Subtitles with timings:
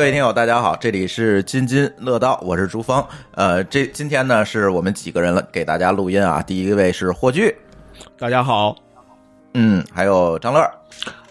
[0.00, 3.04] 各位听友，大家好，这里是津津乐道，我是朱峰。
[3.32, 6.42] 呃，这今天呢是我们几个人了，给大家录音啊。
[6.42, 7.54] 第一位是霍炬，
[8.18, 8.74] 大家好，
[9.52, 10.66] 嗯，还有张乐，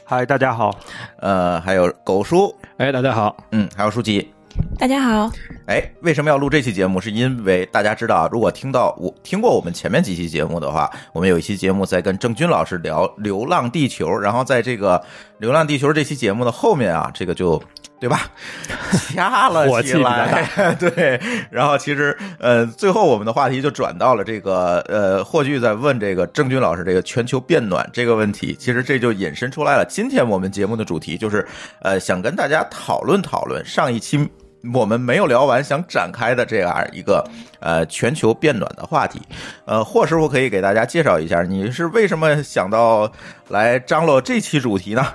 [0.03, 0.69] 嗨，大家好，
[1.17, 4.31] 呃，还有狗叔，哎，大家好，嗯，还有舒淇。
[4.77, 5.31] 大家好，
[5.67, 6.99] 哎，为什么要录这期节目？
[6.99, 14.99] 是因为大家知道，如果听到我听过我们前面几期节目的话，我们有一期节目在跟郑钧老师聊《流浪地球》，然后在这个
[15.39, 17.61] 《流浪地球》这期节目的后面啊，这个就
[17.99, 18.29] 对吧，
[19.13, 20.47] 掐了起来，
[20.79, 21.19] 对。
[21.49, 29.85] 然后其实呃，最后我们的话题就转到了这个呃，霍炬在问这个郑钧老师这个全球变暖这个问题，其实这就引申出来了。
[29.89, 31.47] 今天我们节目的主题就是
[31.81, 34.29] 呃，想跟大家讨论讨论上一期。
[34.73, 37.25] 我们没有聊完，想展开的这样一个
[37.61, 39.21] 呃全球变暖的话题，
[39.63, 43.09] 呃，霍师傅可以给大家介绍一下，你是为什么想到
[43.47, 45.07] 来张罗这期主题呢？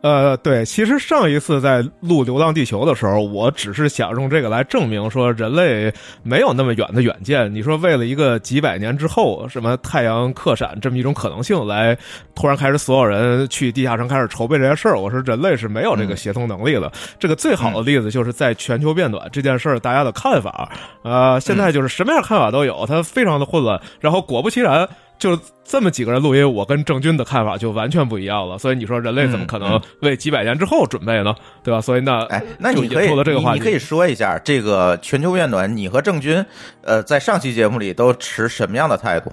[0.00, 7.52] 呃，对，其实上一次在录《流浪地球》的时候，我只是想用这个来证明说人类没有那么远的远见。
[7.52, 11.98] 你说为了一个几百年之后什么太阳克闪这么一种可能性来，
[12.34, 16.90] 突然开始所有人去地下城开始筹备这件事儿，我说人类是没有这个协同能力的。
[17.18, 20.70] 这个最好的例子就是在全球变暖这件事儿，大家的看法，
[21.02, 23.80] 呃，现在就是什么样看法都有，它非常的混乱。
[24.00, 24.88] 然后果不其然。
[25.18, 28.56] 就这么几个人录音，我跟郑钧的看法就完全不一样了。
[28.56, 31.34] 所以你说人类怎么可能为几百年之后准备呢？
[31.62, 31.80] 对吧？
[31.80, 36.44] 所以那哎，那你可以这个话你可以说一下这个全球变暖，你和郑钧
[36.82, 39.32] 呃在上期节目里都持什么样的态度？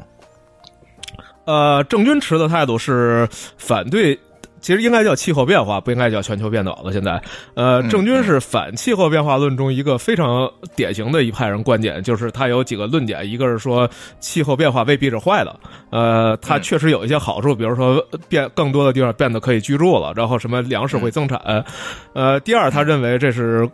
[1.46, 4.20] 呃，郑钧持的态度是反对。
[4.66, 6.92] 其实应该叫气候变化，不应该叫全球变暖了。
[6.92, 7.22] 现在，
[7.54, 13.88] 呃，郑钧是反气候变化论中一个非常典型的一派人观点，就是他有几个论点，一个是说
[14.20, 15.56] 气候变化未必是坏的，
[15.92, 21.40] 呃，它确实有一些好处，比如说变更多的地方变得可以居住了，然后什么粮食会增产，
[22.14, 23.70] 呃，第二，他认为这是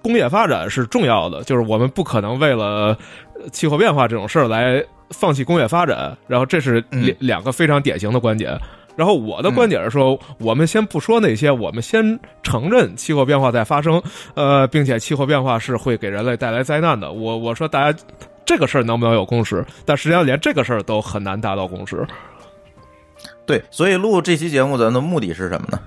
[0.00, 2.96] 工业发展是重要的，就是我们不可能为了
[3.52, 8.58] 气候变化这种事儿来放弃工业发展，然后这是两两个非常典型的观点。
[8.96, 14.02] 然后我的观点是说，我们先不说那些，我们先承认气候变化在发生，
[14.34, 17.12] 呃，并且气候变化是会给人类带来灾难的。
[17.12, 17.98] 我我说大家
[18.44, 19.64] 这个事儿能不能有共识？
[19.84, 22.06] 但实际上连这个事儿都很难达到共识。
[23.46, 25.80] 对，所以录这期节目咱的目的是什么呢？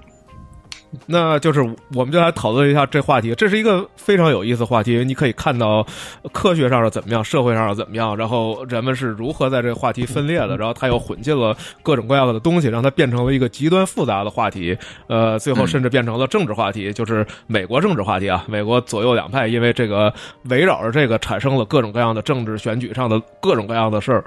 [1.05, 1.61] 那就是，
[1.93, 3.33] 我们就来讨论一下这话题。
[3.35, 5.03] 这是一个非常有意思的话题。
[5.05, 5.85] 你可以看到，
[6.31, 14.77] 科学上是怎么样，社会上是怎么样，然后人们是如何在这个话题分裂的，然后它又混进了各种各样的东西，让它变成了一个极端复杂的话题。
[15.07, 18.43] 呃，最后甚至变成了政治话题，就是美国政治话题啊。
[18.47, 20.13] 美国左右两派因为这个
[20.49, 24.23] 围绕着这个产生了各种各样的政治选举上的各种各样的事儿。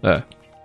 [0.00, 0.20] 对。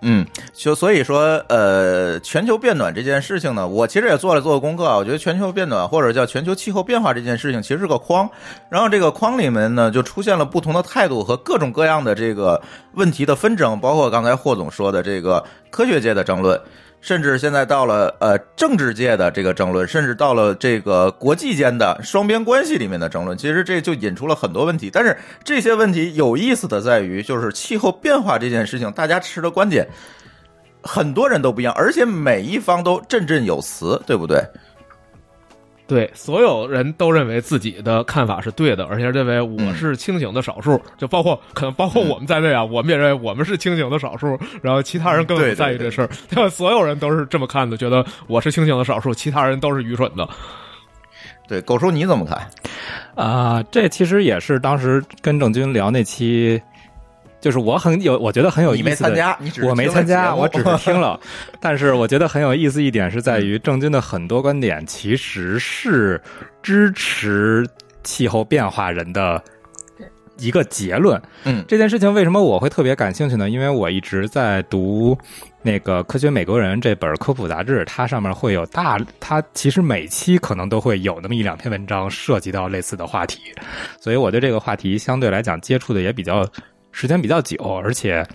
[0.06, 4.98] 嗯，就所以说，呃，全球变暖这件事情呢，我其实也做了做功课啊。
[4.98, 8.30] 我觉得全球变暖或者叫全球气候变化这件事情，其实是个框，
[8.70, 12.62] 然后这个框里面呢，就出现了不同的态度和各种各样的这个
[12.94, 16.60] 问题的纷争，包括刚才霍总说的这个科学界的争论。
[17.04, 24.90] 甚至现在到了呃政治界的这个争论，甚至到了这个国际间的双边关系里面的争论，其实这就引出了很多问题。
[24.90, 29.86] 但是这些问题有意思的在于，就是气候变化这件事情，大家持的观点
[30.82, 34.42] 很多人都不一样，而且每一方都振振有词，对不对？
[35.86, 46.10] 对，所有人都认为自己的看法是对的，而且认为我是清醒的少数，就包括可能包括我们在内啊，我们也认为我们是清醒的少数，然后其他人更不在意这事儿。
[46.30, 50.28] 对，所有人都是这么看的，觉得我是清醒的少数，其他人都是愚蠢的。
[51.48, 52.48] 对，狗叔你怎么看？
[53.16, 56.62] 啊，这其实也是当时跟郑钧聊那期。
[57.44, 58.84] 就是我很有，我觉得很有意思。
[58.84, 59.38] 你没参加，
[59.68, 61.20] 我没参加，我只是听了。
[61.60, 66.22] 但是我觉得很有意思一点是在于郑钧的很多观点其实是
[66.62, 67.68] 支持
[68.02, 69.44] 气候变化人的
[70.38, 71.22] 一个结论。
[71.44, 73.50] 嗯，这件事情为什么我会特别感兴趣呢？
[73.50, 75.18] 因为我一直在读
[75.62, 83.40] 那个《科学美国人》这本科普杂志，它上面会有大，它其实每期可能都会有那么一两篇文章涉及到类似的话题，
[84.00, 86.48] 所以我对这个话题相对来讲接触的也比较。
[86.94, 88.26] 时间比较久，而且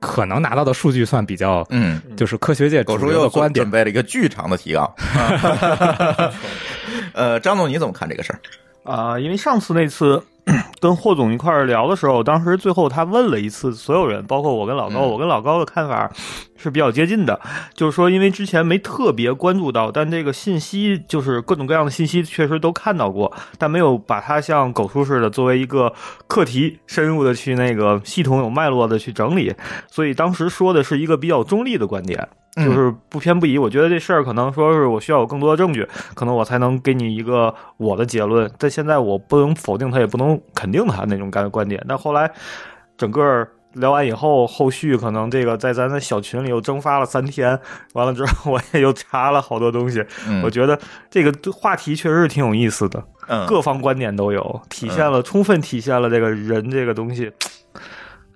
[0.00, 3.62] 可能拿到的数据算比较，嗯，就是科学界主流的观点。
[3.62, 4.90] 准备了一个巨长的提纲。
[7.12, 8.40] 呃，张总你怎么看这个事儿？
[8.90, 10.22] 啊，因为上次那次。
[10.78, 16.10] 跟霍总一块儿聊的时候，当时最后他问了一次所有人，包括我跟老高，我跟老高的看法
[16.56, 17.40] 是比较接近的，
[17.72, 25.90] 就是说，因为之前没特别关注到，但这个信息就是各种各样的信息确实都看到过，但没有把它像狗叔似的作为一个
[26.26, 29.54] 课题深入的去那个系统有脉络的去整理，
[29.90, 32.28] 所以当时说的是一个比较中立的观点。
[32.56, 33.58] 嗯就是不偏不倚。
[33.58, 38.50] 我觉得这事儿可能说是我需要有更多的证据，可能我才能给你一个我的结论。
[38.58, 41.84] 但现在我不能否定他，也不能肯定他那种感观点。
[41.88, 42.30] 但后来
[42.96, 47.58] 整个聊完以后，后续可能这个在咱的小群里又蒸发了三天，
[47.94, 50.04] 完了之后我也又查了好多东西。
[50.28, 50.78] 嗯我觉得
[51.10, 57.32] 这个话题确实是挺有意思的，嗯各方观点都有，体现了、充分体现了这个人这个东西。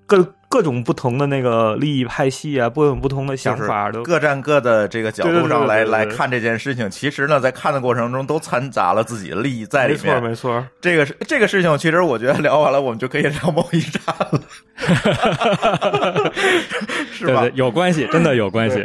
[0.09, 10.21] 各各种不同的那个利益派系啊，各种不同的想法都各站各的这个角度上来来看这件事情，其实呢，在看的过程中都掺杂了自己的利益在里面。
[10.23, 10.55] 没错。
[10.55, 14.41] 没错这个是这个事情，其实我觉得聊完了，我们就可以聊贸易战了，
[17.13, 17.43] 是吧？
[17.43, 18.83] 对对，有关系，真的有关系。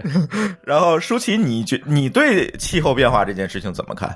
[0.65, 4.13] 然后舒淇，你觉你对气候变化这件事情怎么看？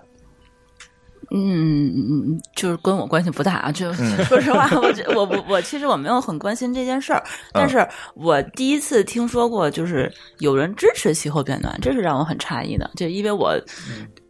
[1.31, 3.71] 嗯，嗯，就是跟我关系不大啊。
[3.71, 3.91] 就
[4.25, 7.85] 说实话，我觉我我我其实我没有很关心这件事儿，但是
[8.15, 12.89] 我第一次听说过，就是有人支持气候变暖，这是让我很诧异的。
[12.95, 13.55] 就因为我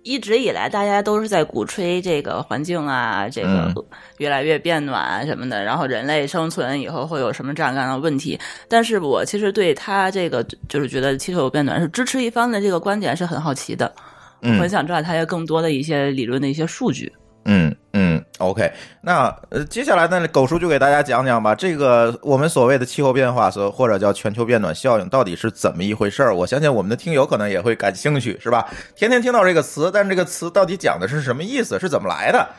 [0.03, 3.73] 一直以来大家都是在鼓吹这个环境啊，这个
[4.19, 8.39] 越来越变暖啊什么的，然后人类生存以后会有什么这样那样的问题。
[8.69, 13.93] 但是我其实对他这个就是觉得气候变暖是支持一方的这个观点是很好奇的。
[14.41, 17.11] 我很嗯想知道它有更多的一些理论的一些数据。
[17.49, 18.69] 嗯嗯，OK，
[19.01, 26.35] 那呃，接下来呢，狗叔就给大家讲讲吧，这个我们所谓的气候变化，所或者叫全球变暖效应，到底是怎么一回事儿？
[26.35, 28.67] 我相信我们的听友可能也会感兴趣，是吧？
[28.97, 31.79] 天天听到这个词，但是这个词到底讲的是什么意思？
[31.79, 32.49] 是怎么来的？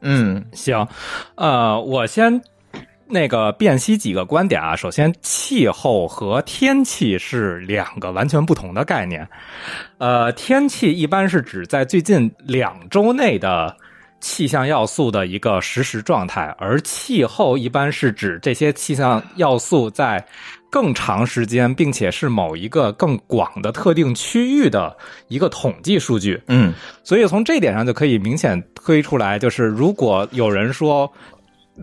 [0.00, 0.88] 嗯行，
[1.36, 2.42] 呃，我先
[3.08, 4.76] 那个辨析几个观点啊。
[4.76, 9.28] 首先，气候和天气是两个完全不同的概念。
[9.98, 13.76] 呃，天气一般是指在最近两周内的
[14.20, 20.24] 气象要素的一个实时状态，而气候一般是指这些气象要素在
[20.70, 24.94] 更长时间，并且是某一个更广的特定区域的
[25.28, 26.42] 一个统计数据。
[26.48, 26.74] 嗯
[27.04, 31.10] 所以从这点上就可以明显推出来，就是如果有人说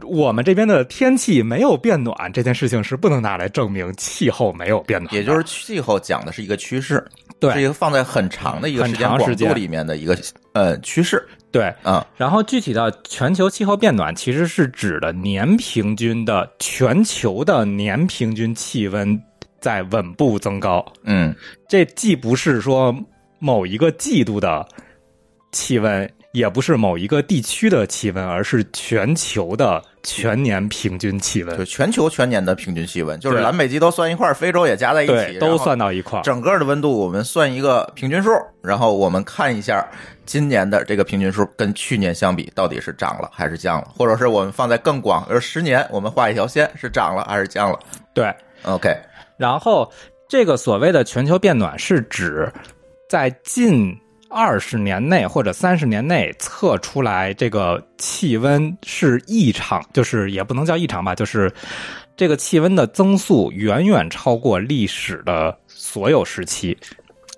[0.02, 7.06] 我们这边的天气没有变暖，这件事情是不能拿来证明气候没有变暖，也就是气候讲的是一个趋势，
[7.40, 10.18] 对是一个放在很长的一个时间广度里面的一个
[10.54, 11.72] 呃趋势对。
[11.84, 12.04] 嗯。
[12.18, 19.22] 然后具体到全球气候变暖，其实是指的年平均的全球的年平均气温
[19.60, 20.84] 在稳步增高。
[21.04, 21.36] 嗯
[21.70, 22.96] 这既不是说
[23.38, 24.68] 某一个季度的
[25.52, 31.64] 气温，也不是某一个地区的气温，而是全球的全年平均气温就。
[31.64, 36.24] 全球全年的平均气温，就是南北极都算一块儿，非洲也加在一起，都算到一块儿。
[36.24, 38.32] 整个的温度我们算一个平均数，
[38.64, 39.88] 然后我们看一下
[40.26, 47.78] 今年的这个平均数跟去年相比到底是涨了还是降了，或者是我们放在更广，而十年，我们画一条线是涨了还是降了
[48.12, 48.34] 对
[48.64, 48.90] ，？OK，
[49.38, 49.88] 然后
[50.28, 52.52] 这个所谓的全球变暖是指
[53.08, 53.96] 在近
[54.34, 61.54] 二十年内或者三十年内测出来这个气温是异常，就是也不能叫异常吧，就是
[62.18, 66.76] 这个气温的增速远远超过历史的所有时期，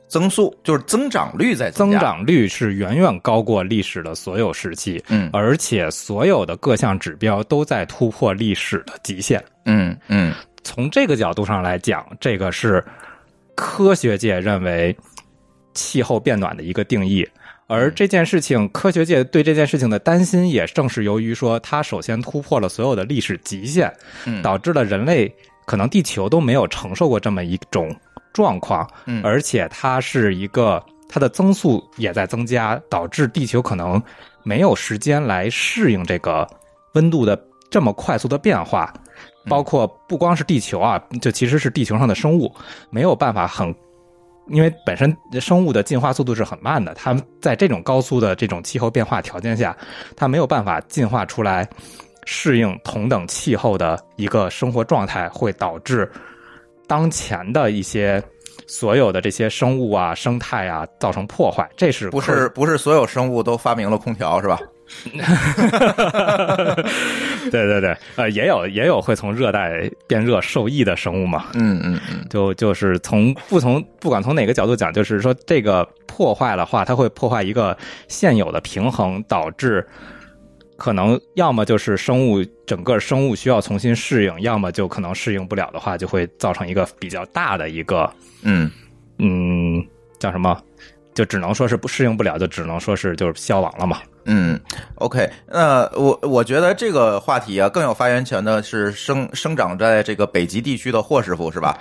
[0.07, 5.29] 增速就是增长率在增加，长率是远远高过历史的所有时期，嗯。
[5.33, 9.43] 而且所有的各项指标都在突破历史的极限。
[9.65, 10.33] 嗯嗯。
[10.63, 12.83] 从这个角度上来讲，这个是
[13.53, 14.95] 科学界认为
[15.75, 17.27] 气候变暖的一个定义。
[17.67, 23.91] 而这件事情，科学界对这件事情的担心，也正是由于说，它首先突破了所有的历史极限，
[24.25, 25.33] 嗯导致了人类
[25.65, 27.95] 可能地球都没有承受过这么一种
[28.33, 33.99] 状况，嗯而且它是一个它的增速也在增加，导致地球可能
[34.43, 36.47] 没有时间来适应这个
[36.93, 37.35] 温度的
[37.71, 38.93] 这么快速的变化，
[39.49, 42.53] 包括不光是地球啊，就其实是地球上的生物
[42.91, 43.73] 没有办法很。
[44.47, 49.75] 因为本身生物的进化速度是很慢的，它们在这种高速的这种气候变化条件下，
[50.15, 51.67] 它没有办法进化出来
[52.25, 56.09] 适应同等气候的一个生活状态，会导致
[56.87, 58.23] 当前的一些
[58.67, 61.67] 所有的这些生物啊、生态啊造成破坏。
[61.75, 64.59] 这是不是不是所有生物都发明了空调是吧？
[67.51, 71.47] 对对对，呃，也有也有会从热带变热受益的生物嘛。
[71.53, 72.25] 嗯嗯嗯。
[72.29, 77.77] 就就是从不从不管从哪个角度讲，就是说这个破坏的话，它会破坏一个
[78.07, 79.87] 现有的平衡，导致
[80.77, 88.11] 可能要么就是生物整个生物需要重新适应，要么就可能适应不了的话，就会造成一个比较大的一个
[88.43, 88.71] 嗯。
[89.17, 89.85] 嗯
[90.19, 90.61] 叫什么
[91.15, 93.99] 就只能说是不适应不了，就只能说是就是消亡了嘛。
[94.27, 94.59] 嗯
[94.95, 101.77] ，OK，那我我觉得这个话题啊更有发言权的是生生长在这个北极地区的霍师傅是吧？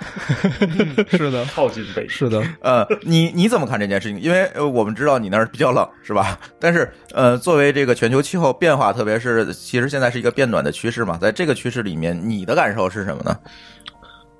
[1.09, 4.21] 是的，靠近北是的，呃，你你怎么看这件事情？
[4.21, 6.39] 因为呃我们知道你那儿比较冷是吧？
[6.61, 13.35] 但是呃，作为这个全球气候变化，特别是其实现在是一个变暖的趋势嘛，在这个趋势里面，你的感受是什么呢？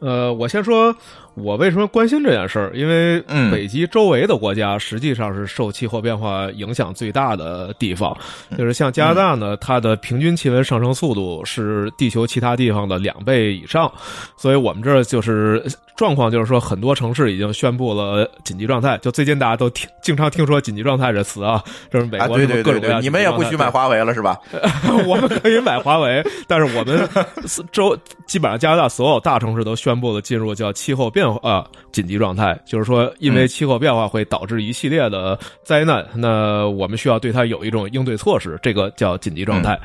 [0.02, 0.96] 呃，我先说，
[1.36, 2.72] 我为什么关心这件事儿？
[2.74, 8.15] 因为嗯北极周围的国家实际上是受气候变化影响最大的地方，
[8.58, 13.92] 就是像加拿大呢，它的平均气温上升速度是地球其他地方的两倍以上，
[14.38, 15.63] 所以我们这儿就是
[15.98, 18.98] 状况，就是说很多城市已经宣布了紧急状态。
[19.00, 21.62] 就最近大家都听经常听说紧急状态这词啊，
[21.92, 24.39] 就是美啊，国对各种各样对对对，你们也不许买华为了是吧？
[25.06, 27.08] 我们可以买华为，但是我们
[27.72, 39.79] 周基本上加拿大所有大城市都宣布了进入叫气候变化、呃、紧急状态，就是说因为气候变化会导致一系列的灾难，那我们需要对它有一种应对措施，这个叫紧急状态。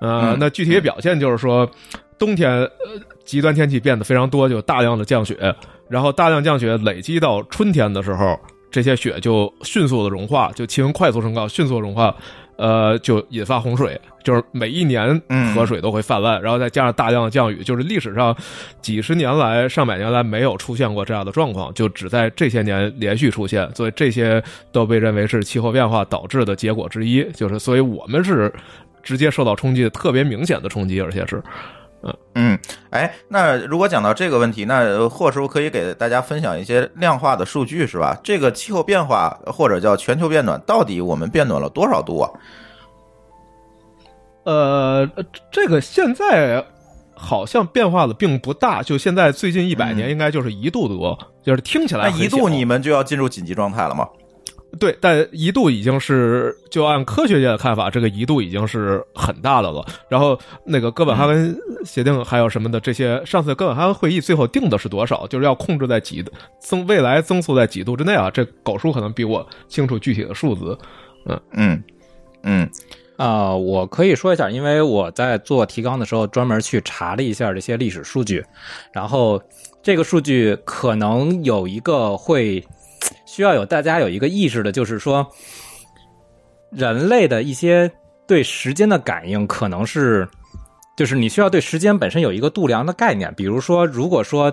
[0.00, 1.68] 呃嗯，那具体的表现就是说，
[2.18, 2.68] 冬天呃
[3.24, 5.36] 极端天气变得非常多，就大量的降雪，
[5.88, 8.38] 然后大量降雪累积到春天的时候，
[8.70, 12.14] 这些雪就迅速的融化，就气温快速升高，迅速融化，
[12.60, 18.36] 呃，就引发洪水，就是每一年嗯河水都会泛滥，然后再加上大量的降雨，就是历史上
[18.82, 28.52] 几十年来、上百年来没有出现过这样的状况，就只在这些年连续出现，所以这些都被认为是气候变化导致的结果之一，就是所以我们是
[29.02, 31.42] 直接受到冲击的，特别明显的冲击，而且是。
[32.02, 32.58] 嗯嗯，
[32.90, 38.18] 哎，那如果讲到这个问题，那呃霍师傅可以给大家分享一些量化的数据是吧？
[38.22, 42.30] 这个气候变化或者叫全球变暖，到底我们变暖了多少度啊？
[44.44, 45.06] 呃，
[45.52, 46.64] 这个现在
[47.14, 54.08] 好像变化的并不大，就现在最近一百年应该就是一度多，就是听起来一度你们就要进入紧急状态了吗？
[54.78, 59.84] 对，但一度已经是就按科学界的看法，这个一度已经是很大的了。
[60.08, 65.26] 然后那个哥本哈根协定还有什么的这些，上次哥本哈根会议最后定的是多少？
[65.26, 66.24] 就是要控制在几
[66.60, 68.30] 增未来增速在几度之内啊？
[68.30, 70.78] 这狗叔可能比我清楚具体的数字。
[71.26, 71.84] 嗯嗯
[72.44, 72.70] 嗯
[73.16, 78.42] 啊、我可以说一下，因为我在做提纲的时候专门去查了一下这些历史数据，
[78.94, 79.38] 然后
[79.82, 82.64] 这个数据可能有一个会
[83.30, 85.24] 需要有大家有一个意识的，就是说
[86.72, 87.88] 人类的一些
[88.26, 90.28] 对时间的感应可能是，
[90.96, 94.52] 就是你需要对时间本身有一个度量的概念，比如说，如果说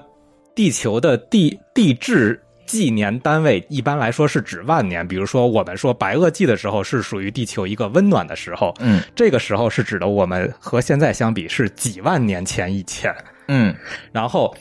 [0.53, 2.39] 地球的地地质。
[2.67, 13.15] 纪年单位一般来说是指万年，比如说我们说白垩纪的时候是属于地球一个温暖的时候，嗯这个时候是指的我们和现在相比是几万年前以前。
[13.47, 13.73] 嗯
[14.11, 14.53] 然后，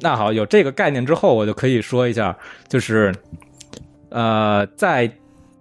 [0.00, 2.36] 那好，有这个概念之后，我就可以说一下，
[2.68, 3.14] 就是
[4.10, 5.10] 呃，在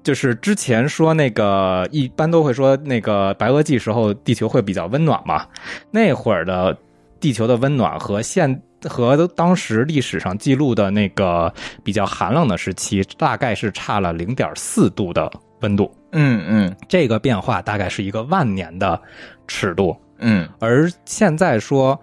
[0.03, 5.45] 就是之前说那个一般都会说那个白垩纪时候地球会比较温暖嘛，
[5.91, 6.75] 那会儿的
[7.19, 15.93] 地球的温暖和现和当时历史上记录的那个比较寒冷的时期，大概是差了零点四度的温度。
[16.13, 16.75] 嗯嗯。
[16.89, 18.99] 这个变化大概是一个万年的
[19.47, 20.49] 尺度，嗯。
[20.59, 21.99] 而现在说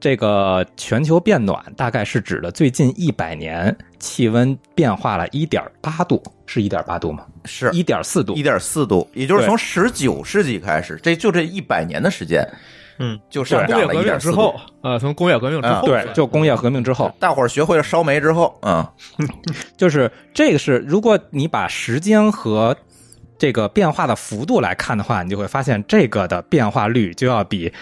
[0.00, 7.26] 这个全球变暖，大概是指的最近一百年气温变化了一点八度，是一点八度吗？
[7.44, 7.70] 是。
[7.72, 8.34] 一点四度。
[8.34, 8.42] 一。
[8.42, 12.42] 点四度，也就是从十九世纪开始，这就这一百年的时间，
[12.98, 15.74] 嗯，就上涨工业革了一点四命之后度。，呃，从工业革命之后。
[15.74, 18.86] 啊对，就工业革命之后， 大伙儿学会了烧煤之后，嗯。
[19.76, 22.74] 就是这个是，如果你把时间和
[23.40, 27.72] 这个变化的幅度来看的话，你就会发现这个的变化率就要比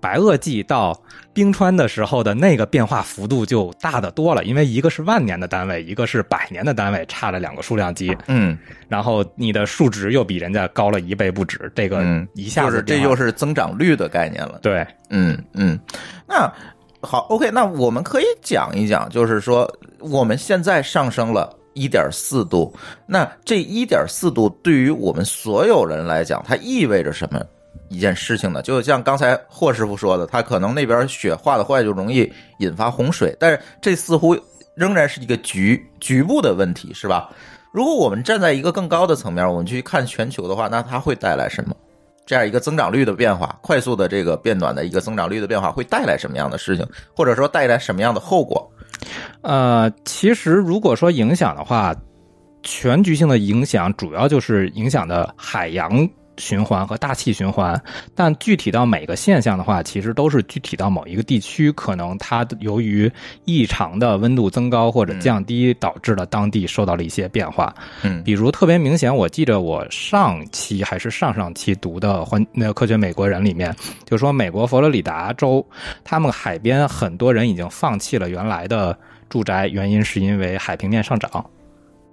[0.00, 0.96] 白垩纪到
[1.32, 8.56] 冰川的时候的那个变化幅度就大得多了，因为一个是万年的单位，一个是百年的单位，差了两个数量级，嗯
[8.86, 14.60] 然后你的数值又比人家高了一倍不止，这个嗯，一下就是这子变化就是增长率的概念了。
[14.62, 15.76] 对，嗯嗯，
[16.28, 16.48] 那
[17.00, 21.57] 好，OK，那我们可以讲一讲，就是说我们现在上升了。
[21.78, 22.74] 一点四度，
[23.06, 27.40] 那这一点四度对于我们所有人来讲，它意味着什么
[27.88, 28.60] 一件事情呢？
[28.60, 34.36] 就像刚才霍师傅说的，他可能那边雪化的坏就容易引发洪水，但是这似乎
[34.74, 37.30] 仍然是一个局局部的问题，是吧？
[37.72, 41.74] 如果我们站在一个更高的层面，我们去看全球的话，那它会带来什么？
[42.26, 48.70] 这样一个增长率的变化，快速的这个变暖的一个增长率的变化，会带来什么样的事情，或者说带来什么样的后果？
[49.42, 51.94] 呃，其实如果说影响的话，
[52.62, 57.80] 全局性的影响主要就是影响的海洋循环和大气循环，
[58.14, 63.10] 但具体到每个现象的话，其实都是具体到某一个地区，可能它由于
[63.44, 67.74] 异常的温度增高或者降低，导致了当地受到了一些变化。
[68.02, 75.64] 嗯比如特别明显，我记得我上期还是上上期读的环那个科学美国人里面，就说美国佛罗里达州，
[76.04, 78.96] 他们海边很多人已经放弃了原来的
[79.28, 81.44] 住宅，原因是因为海平面上涨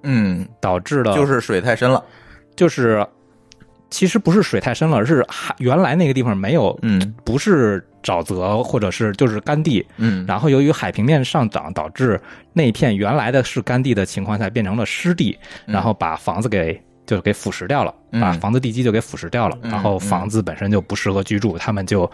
[0.03, 2.03] 嗯，导致了，就是水太深了。
[2.55, 3.05] 就是
[3.89, 7.13] 其实不是水太深了，而是海原来那个地方没有，嗯。
[7.23, 12.19] 不是沼泽或者是就是干地，嗯，然后由于海平面上涨，导致
[12.53, 18.21] 那一片原来的是干地的情况下变成了湿地，然后把房子给就给腐蚀掉了，嗯。
[18.21, 19.71] 把房子地基就给腐蚀掉了，嗯。
[19.71, 22.09] 然后房子本身就不适合居住，他们就。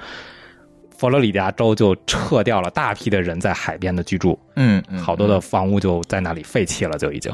[0.97, 7.33] 佛罗里达州就撤掉了大批的人在海边的居住，嗯嗯，好多的房屋就在那里废弃了，就已经。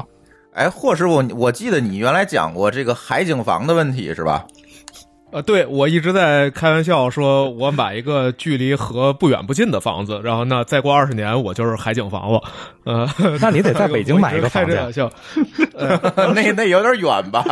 [0.58, 4.44] 哎，霍师傅，我记得你原来讲过这个海景房的问题是吧？
[5.30, 12.42] 呃，对我一直在开玩笑说，我买一个距离河不远不近的房子，然后那再过二十年我就是海景房了。
[12.84, 13.08] 呃，
[13.40, 15.12] 那你得在北京买一个 房子呀开玩笑。
[16.34, 17.44] 那那有点远吧？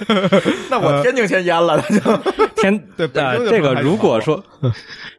[0.70, 2.16] 那我天津先淹了，那就
[2.56, 3.06] 天对
[3.50, 4.42] 这个如果说，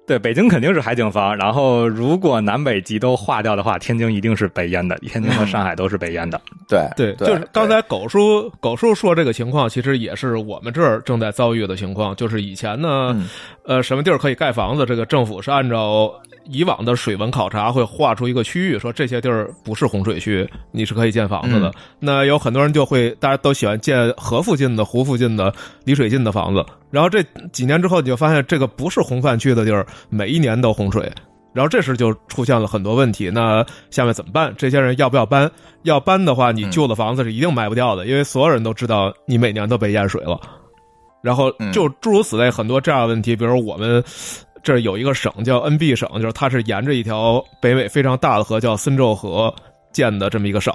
[0.06, 6.40] 对北京肯定是海景房，然后如果南北极都化掉的话，天津一定是被淹的，天津和上海都是被淹的。
[6.68, 12.14] 对对，就是刚才狗叔狗叔说这个情况，其实也是我们这儿正在遭遇的情况。
[12.16, 13.30] 就是以前呢，嗯
[13.66, 16.12] 呃，什么地儿可以盖房子，这个政府是按照
[16.46, 21.70] 以往的水文考察，会划出一个区域，说这些地儿不是洪水区，你是可以建房子的。
[21.70, 21.74] 嗯
[22.06, 25.54] 那有很多人就会，大家都喜欢建河附近的、湖附近的、
[25.86, 26.66] 离水近的房子。
[26.92, 31.12] 然后这几年之后，你就发现这个不是洪泛区的地儿，每一年都洪水。
[31.54, 34.52] 然后这时就出现了很多问题，那下面怎么办？
[34.58, 35.48] 这些人要不要搬？
[35.84, 40.42] 要搬的话，你旧的房子是一定卖不掉的，因为所有人都知道你每年都被淹水了。
[41.22, 44.04] 然后就诸如此类很多这样的问题，比如我们
[44.64, 49.54] 这儿有一个省叫 NB 省，就是它是沿着一条北美非常大的河叫森州河
[49.92, 50.74] 建的这么一个省。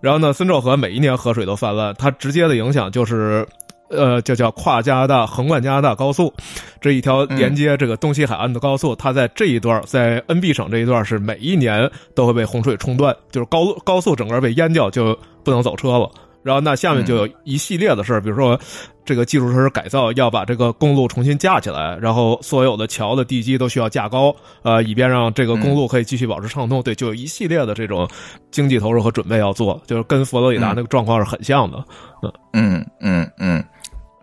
[0.00, 3.46] 然后呢，森州河每一年河水都泛滥，它直接的影响就是。
[3.90, 6.32] 呃，就叫跨加拿大横贯加拿大高速，
[6.80, 16.10] 这一条连接这个东西海岸的高速，它在这一段，在 NB 省这一段是每一年都会被洪水冲断，就是高高速整个被淹掉，就不能走车了。
[16.42, 18.58] 然后那下面就有一系列的事儿，比如说
[19.04, 26.80] 这个基础设施改造，要把这个公路重新架起来，然后所有的桥的地基都需要架高，呃，以便让这个公路可以继续保持畅通。
[26.80, 28.08] 对，就有一系列的这种
[28.50, 31.84] 经济投入和准备要做，就是跟佛罗里达那个状况是很像的。
[32.22, 33.64] 嗯嗯嗯嗯。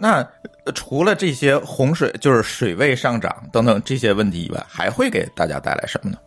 [0.05, 6.17] 那除了这些洪水，就是水位上涨等等这些问题以外，还会给大家带来什么呢？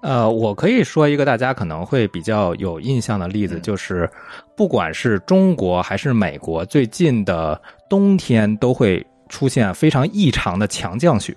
[0.00, 4.08] 呃，我可以说一个大家可能会比较有印象的例子，就是
[4.56, 11.36] 不管是中国还是美国，最近的冬天都会出现非常异常的强降雪。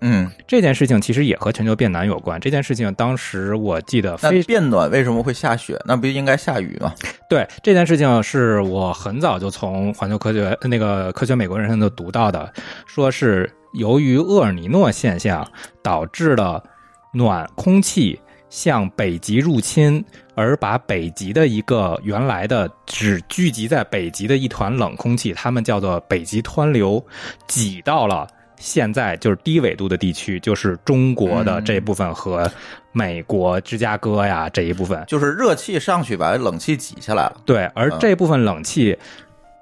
[0.00, 2.40] 嗯，这件事情其实也和全球变暖有关。
[2.40, 5.78] 这件事情当时我记得非那变暖为什么会下雪？
[5.84, 6.94] 那不应该下雨吗？
[7.28, 12.50] 对这件事情是我很早就从环球科学那个科学美国人上就读到的，
[12.86, 15.46] 说是由于厄尔尼诺现象
[15.82, 16.64] 导致了
[17.12, 20.02] 暖空气向北极入侵，
[20.34, 27.04] 而把北极的一个原来的只聚集在北极的一团冷空气，他们叫做北极湍流，
[27.46, 28.26] 挤到了。
[28.60, 32.48] 现在就是低纬度的地区，就是中国的这部分和
[32.92, 37.40] 美国芝加哥呀这一部分，就是热气上去把冷气挤下来了。
[37.44, 37.98] 对，而嗯。
[37.98, 38.96] 这部分冷气。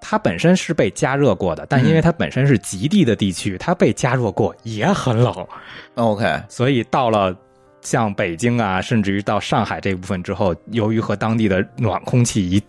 [0.01, 5.35] 它本身是被加热过的，但因为它本身是极地的地区，它被加热过也很冷
[5.97, 7.37] ，OK，所以到了
[7.81, 12.63] 像北京啊，甚至于到上海这部分之后，由于和当地的暖空气一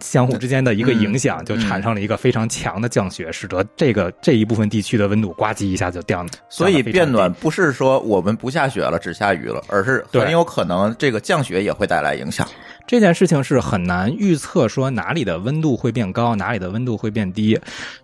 [0.00, 6.32] 相互之间的一个影响，嗯就产生了一个非常强的降雪，使得这个这一部分地区的温度呱唧一下就降了。
[6.48, 12.46] 所以变暖不是说我们不下雪了，只下雨了，而是很有可能这个降雪也会带来影响。
[12.86, 17.58] 这件事情是很难预测，说哪里的温度会变高，哪里的温度会变低。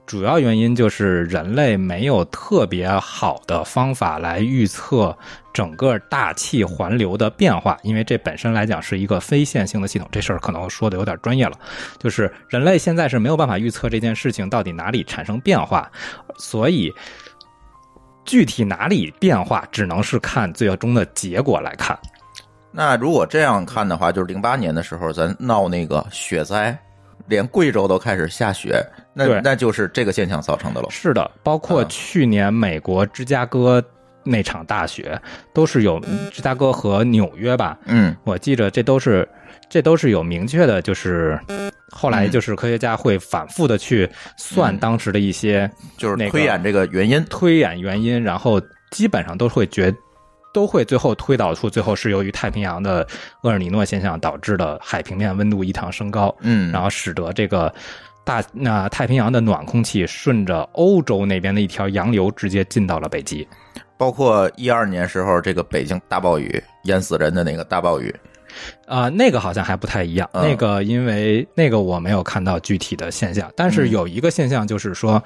[0.04, 5.16] 主要原因就是人类没有特别好的方法来预测
[5.52, 10.08] 整个大气环流的变化，因为这本身来讲是一个非线性的系统。
[10.10, 11.56] 这事儿可能说的有点专业了，
[12.00, 15.88] 就是人类现在是没有办法预测这件事情到底哪里产生变化，
[16.36, 16.92] 所以
[18.24, 21.96] 具体哪里变化，只能是看最终的结果来看。
[22.72, 26.76] 那如果这样看的话，就是零八年的时候，咱闹那个雪灾，
[27.26, 28.82] 连贵州都开始下雪，
[29.12, 30.88] 那那就是这个现象造成的了。
[30.90, 33.82] 是的，包括啊去年美国芝加哥
[34.24, 35.20] 那场大雪，
[35.52, 38.16] 都是有芝加哥和纽约吧，嗯。
[38.24, 39.28] 我记着这都是
[39.68, 41.38] 这都是有明确的，就是
[41.90, 44.08] 后来就是科学家会反复的去
[44.38, 44.78] 算嗯。
[44.78, 47.22] 当时的一些就是推演这个原因。
[47.28, 48.58] 推演原因，然后
[48.90, 49.92] 基本上都会觉
[50.52, 53.06] 都会最后推导出最后是由于太平洋的
[53.42, 57.72] 厄尔尼诺现象导致的海平面温度异常升高，嗯，然后使得这个
[58.24, 63.46] 大那太平洋的暖空气顺着欧洲那边的一条洋流直接进到了北极。
[63.96, 68.12] 包括一二年时候这个北京大暴雨淹死人的那个大暴雨，
[68.86, 70.28] 啊、那个好像还不太一样。
[70.32, 75.22] 嗯那个因为那个我没有看到具体的现象，但是嗯有一个现象就是说，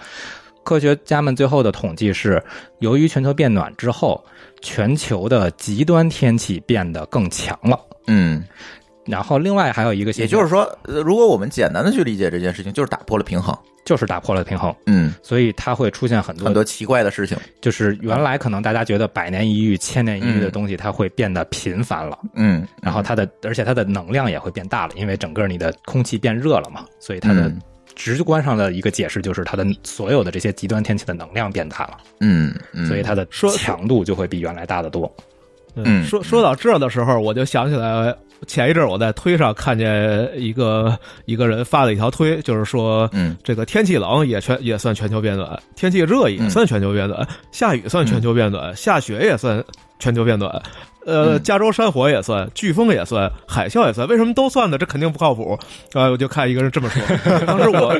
[0.62, 2.42] 科学家们最后的统计是，
[2.80, 4.22] 由于全球变暖之后，
[4.62, 7.78] 全球的极端天气变得更强了。
[8.06, 8.44] 嗯，
[9.04, 13.56] 然后另外还有一个，也就是说，呃如果我们简单的去理解这件事情，就是打破了平衡。
[13.84, 17.38] 就是打破了平衡，嗯，所以它会出现很多很多奇怪的事情。
[17.60, 22.18] 就是原来可能大家觉得百年一遇、千年一遇的嗯东西，它会变得频繁了。
[22.34, 27.62] 嗯，然后它的，而且它的能量也会变大了，因为整个你的空气变热了嘛，所以它的嗯
[27.96, 35.12] 直观上的一个解释就是它的所有的这些极端天气的能量变大了，嗯嗯，所以它的说强度就会比原来大得多。
[35.74, 38.14] 嗯说说到这儿的时候，我就想起来，
[38.46, 43.36] 前一阵儿我在推上看见一个一个人发了一条推，就是说，嗯。
[43.44, 49.62] 这个天气冷也全也算全球变暖，天气热也算全球变暖，下雨算全球变暖，下雪也算
[49.98, 50.62] 全球变暖。
[51.06, 54.76] 呃，嗯加州山火也算，飓风也算，海啸也算，为什么都算呢？
[54.76, 55.56] 这肯定不靠谱。
[55.92, 57.00] 啊、我就看一个人这么说，
[57.46, 57.94] 当时我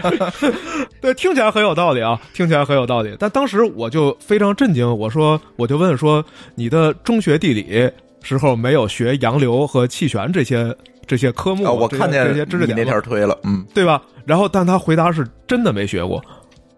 [1.01, 3.14] 对听起来很有道理啊，听起来很有道理。
[3.19, 6.25] 但当时我就非常震惊，我说，我就问说，
[6.57, 7.88] 你的中学地理
[8.23, 11.64] 时候没有学洋流和气旋这些这些科目？
[11.64, 14.03] 啊，我看见这些知识你那点吗条推了，嗯对吧？
[14.25, 16.21] 然后，但他回答是真的没学过，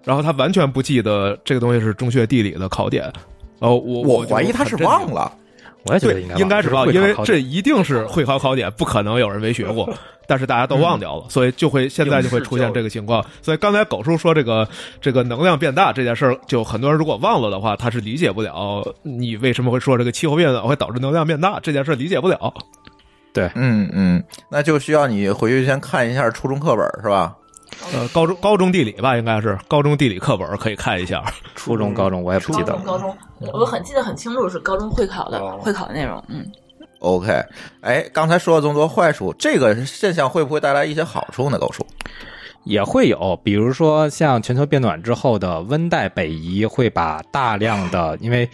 [0.04, 3.10] 然后他完全不记得这个东西是中学地理的考点。
[3.60, 5.32] 哦，我我怀疑他是忘了。
[5.84, 9.88] 我也觉得应该，应该是忘，会因为这一定是会考考点，不可能有人没学过。
[10.26, 13.24] 但是大家都忘掉了，所以就会现在就会出现这个情况。
[13.40, 14.68] 所以刚才狗叔说这个
[15.00, 22.52] 这个能量变大这件事儿，就很多人如果忘了的话，他是理解不了你为什么会说这个气候变暖会导致能量变大这件事理解不了。
[23.32, 27.34] 对嗯嗯，那就需要你回去先看一下初中课本是吧？
[27.92, 31.24] 呃，高中高中地理吧，应该是高中地理课本可以看一下。
[31.54, 32.82] 初中、高中我也不记得了。
[32.84, 33.16] 高中，
[33.52, 36.22] 我很记得很清楚，是高中会考的会考的内容。
[36.28, 36.44] 嗯
[37.00, 37.42] ，OK，
[37.80, 41.58] 哎，刚才说了这么多坏处，这个现象会不会带来一些好处呢？
[41.58, 41.86] 高叔，
[42.64, 48.48] 也会有，比如说像全球变暖之后的温带北移，会把大量的因为。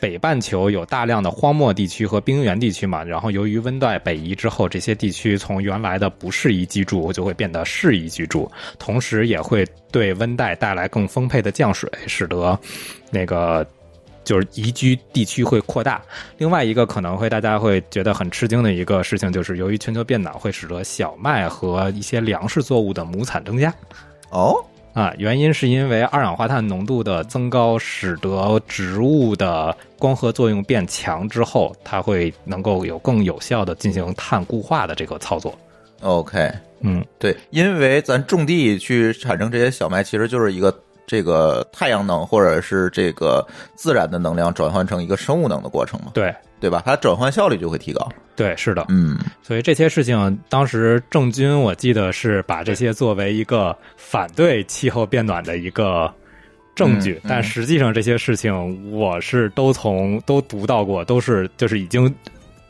[0.00, 12.58] 北半球有大量的荒漠地区和冰原地区嘛，然后由于温带北移之后，这些地区从原来的不适宜居住就会变得适宜居住，同时也会对温带带来更丰沛的降水，使得
[13.10, 13.66] 那个
[14.24, 16.00] 就是宜居地区会扩大。
[16.36, 23.74] 另外一个可能会大家会觉得很吃惊的一个事情，就是由于全球变暖会使得小麦和一些粮食作物的亩产增加。
[24.30, 24.54] 哦，
[24.92, 35.56] 啊，原因是因为二氧化碳浓度的增高，使得植物的光合作用变强之后，它会能够有更有效的进行碳固化的这个操作。
[36.00, 40.76] OK，嗯，对，因为咱种地去产生这些小麦，其实就是一个
[41.08, 43.44] 这个太阳能或者是这个
[43.74, 46.82] 自然的能量转换成一个生物能的过程嘛，对对吧？
[46.84, 48.06] 它转换效率就会提高。
[48.36, 48.84] 对，是的。
[48.88, 56.12] 嗯所以这些事情，当时郑钧我记得是把这些作为一个反对气候变暖的一个
[56.74, 62.14] 证据，嗯嗯但实际上这些事情我是都从都读到过，都是就是已经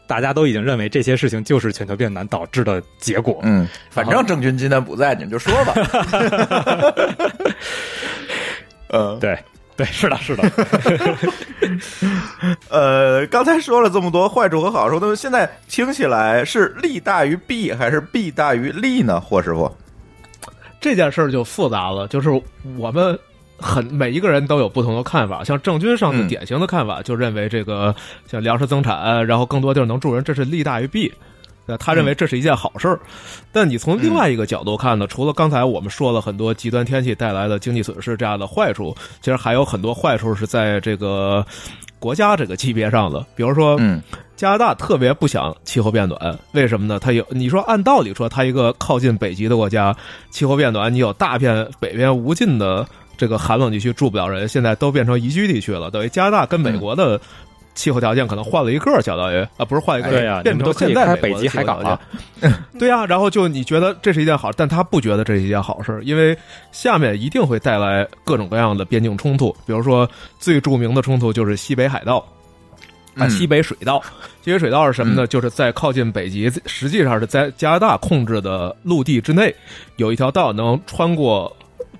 [0.07, 3.41] 大家都已经认为这些事情就是全球变暖导致的结果。
[3.43, 5.75] 嗯，反正郑钧今天不在，你们就说吧。
[8.89, 9.39] 嗯，对
[9.77, 10.43] 对，是的，是的。
[12.69, 19.21] 呃，刚才说了这么多坏处和好处，那么现在听起来是利大于弊还是弊大于利呢？
[19.21, 19.71] 霍师傅，
[20.81, 22.29] 这件事儿就复杂了，就是
[22.77, 23.17] 我们
[23.59, 25.45] 很每一个人都有不同的看法。
[25.45, 27.95] 像郑钧上次嗯典型的看法，就认为这个
[28.27, 31.13] 像粮食增产，然后更多地儿能住人，这是利大于弊。
[31.69, 32.99] 呃，他认为这是一件好事儿，
[33.53, 41.47] 但你从另外一个角度看呢，除了刚才我们说了很多极端天气带来的经济损失这样的坏处，其实还有很多坏处是在这个
[42.01, 44.03] 国家这个级别上的，比如说，嗯。
[44.39, 47.01] 加拿大特别不想气候变暖，为什么呢？
[47.01, 49.93] 它有你说按道理说，它一个靠近北极的国家，
[50.31, 57.21] 气候变暖，你有大片北边无尽的这个寒冷地区住不了人，现在都变成宜居地区了，等于加拿大跟美国的
[57.79, 62.01] 气候条件可能换了一个，相当于啊，不是换一个，对呀变成都现在的北极海港了。
[62.77, 66.37] 对呀、然后就你觉得这是一件好，但他不觉得这是一件好事，因为
[66.73, 70.11] 下面一定会带来各种各样的边境冲突，比如说
[70.41, 72.19] 最著名的冲突就是西北海盗。
[73.15, 74.01] 啊，嗯西北水道，
[74.45, 75.27] 西北水道是什么呢？
[75.27, 79.53] 就是在靠近北极，实际上是在加拿大控制的陆地之内，
[79.97, 81.53] 有一条道能穿过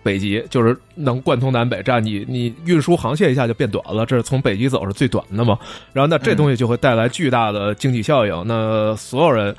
[0.03, 5.59] 北极，就是能贯通南北，这样你你运输航线一下就变短了，这是从北极走是最短的嘛。
[5.93, 9.55] 然后那这东西就会带来巨大的经济效应，那所有人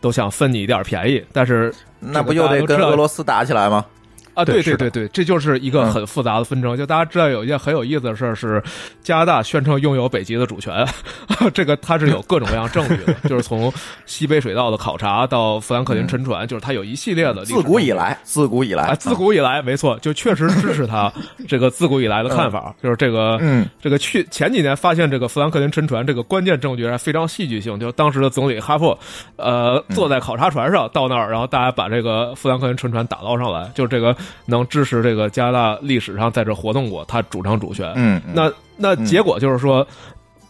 [0.00, 3.84] 都想分你一点便宜，但是那不又得跟俄罗斯打起来吗？
[4.34, 6.76] 啊，对对对对对，这就是一个很复杂的纷争。
[6.76, 8.62] 就大家知道有一件很有意思的事儿是，
[9.02, 10.86] 加拿大宣称拥有北极的主权，
[11.54, 13.72] 这个它是有各种各样证据的， 就是从
[14.06, 21.12] 西北水道的考察到富兰克林沉船，就是它有一系列的自古以来，自古以来啊，自古以来没错，就确实支持他
[21.48, 23.64] 这个自古以来的看法，就是这个嗯。
[23.80, 28.98] 这个去前几年发现这个富兰克林沉船这个关键证据还非常戏剧性，就是当时的总理哈珀，
[29.36, 34.16] 呃，坐在考察船上到那儿，然后大家把这个富兰克林沉船打捞上来，就是这个
[34.46, 37.92] 能支持这个加拿大历史上在这活动过，他主张主权。
[37.96, 39.86] 嗯，嗯那那结果就是说。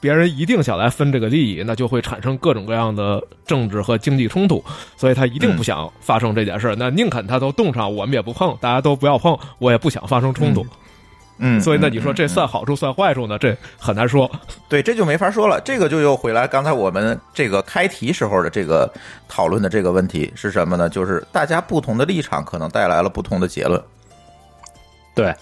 [0.01, 4.63] 别人一定想来分这个利益，那就会产生各种各样的政治和经济冲突，
[4.99, 6.77] 所以他一定不想发生这件事儿。
[6.79, 10.61] 那宁肯他都冻上，我们也不碰，大家都不要碰，我也不想发生冲突。
[10.61, 10.69] 嗯，
[11.61, 13.39] 所以那你说嗯这算好处算坏处呢？
[13.39, 14.31] 这很难说。
[14.69, 15.61] 对，这就没法说了。
[15.65, 18.91] 这个就又回来刚才我们这个开题时候的这个
[19.29, 20.89] 讨论的这个问题是什么呢？
[20.89, 23.83] 就是大家不同的立场可能带来了不同的结论。
[25.15, 25.35] 对，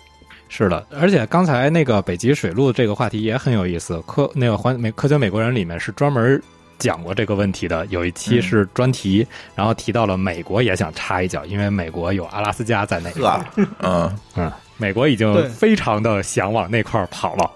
[0.48, 4.00] 是的，而且刚才那个北极水路这个话题也很有意思。
[4.06, 6.42] 科那个环美科学美国人里面是专门
[6.78, 13.44] 讲过这个问题的，有一期嗯是专题，然后提到了美国也想插一脚，因为美国有阿拉斯加在那一块呵儿，，
[13.82, 14.52] 嗯嗯，
[14.82, 17.48] 美国已经非常的想往那块儿跑了。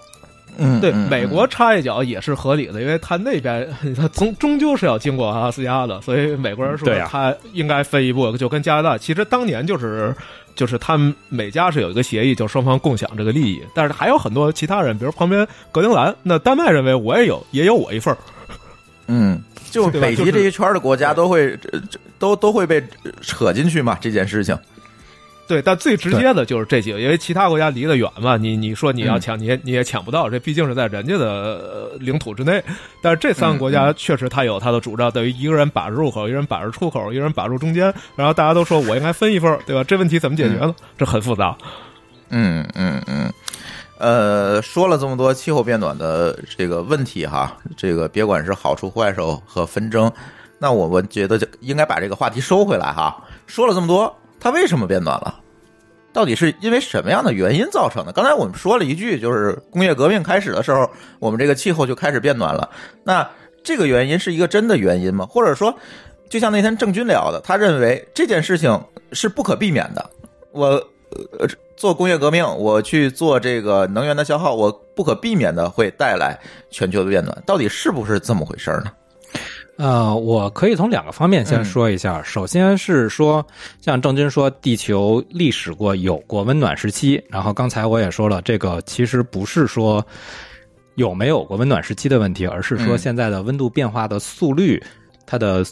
[0.59, 8.97] 嗯，对，嗯美国插一脚也是合理的，因为他那边他 终终究是要经过阿拉斯加的，所以美国人说他应该分一步，就跟加拿大。
[8.97, 10.15] 其实当年就是
[10.55, 18.17] 就是他们美加是有一个协议，就双方共享这个利益，但是还有很多其他人，比如旁边格陵兰，那丹麦认为我也有，也有我一份儿。
[19.09, 21.55] 嗯， 就北极这一圈的国家都会
[22.19, 24.57] 都都会被呃扯进去嘛，这件事情。
[25.49, 32.63] 对，但最直接的就是这几个，因为其他国家离得远嘛，你你说你要嗯抢，你也你也抢不到，这毕竟是在人家的呃领土之内。
[33.01, 39.85] 但是这三个国家确实他有他的主张，等于一个人把着入口，一个人把着出口，一个人把住中间，然后大家都说我应该分一份，对吧？
[39.85, 40.75] 这问题怎么解决呢？
[40.99, 41.57] 这很复杂。
[42.31, 43.33] 嗯嗯嗯，
[43.99, 50.11] 呃，说了这么多气候变暖的这个问题哈，这个别管是好处坏处和纷争，
[50.59, 53.23] 那我们觉得就应该把这个话题收回来哈。
[53.47, 54.13] 说了这么多，
[54.47, 55.41] 它为什么变暖了？
[56.13, 58.13] 到底是因为什么样的原因造成的？
[58.13, 62.71] 刚才我们说了一句，就是工业革命开始的时候，我们这个气候就开始变暖了。
[63.03, 63.29] 那
[63.65, 65.27] 这个原因是一个真的原因吗？
[65.29, 65.77] 或者说，
[66.31, 68.81] 就像那天郑钧聊的，他认为这件事情
[69.11, 70.11] 是不可避免的。
[70.53, 70.67] 我
[71.41, 76.39] 呃做工业革命，我去做这个能源的消耗，我不可避免的会带来
[76.71, 78.93] 全球的变暖，到底是不是这么回事儿呢？
[79.77, 82.23] 呃，我可以从两个方面先嗯说一下。
[82.23, 83.47] 首先是说，
[83.81, 87.23] 像郑钧说，地球历史过有过温暖时期。
[87.29, 90.05] 然后刚才我也说了，这个其实不是说
[90.95, 94.83] 有没有过温暖时期的问题，而是说嗯现在的温度变化的速率，
[95.27, 95.62] 它的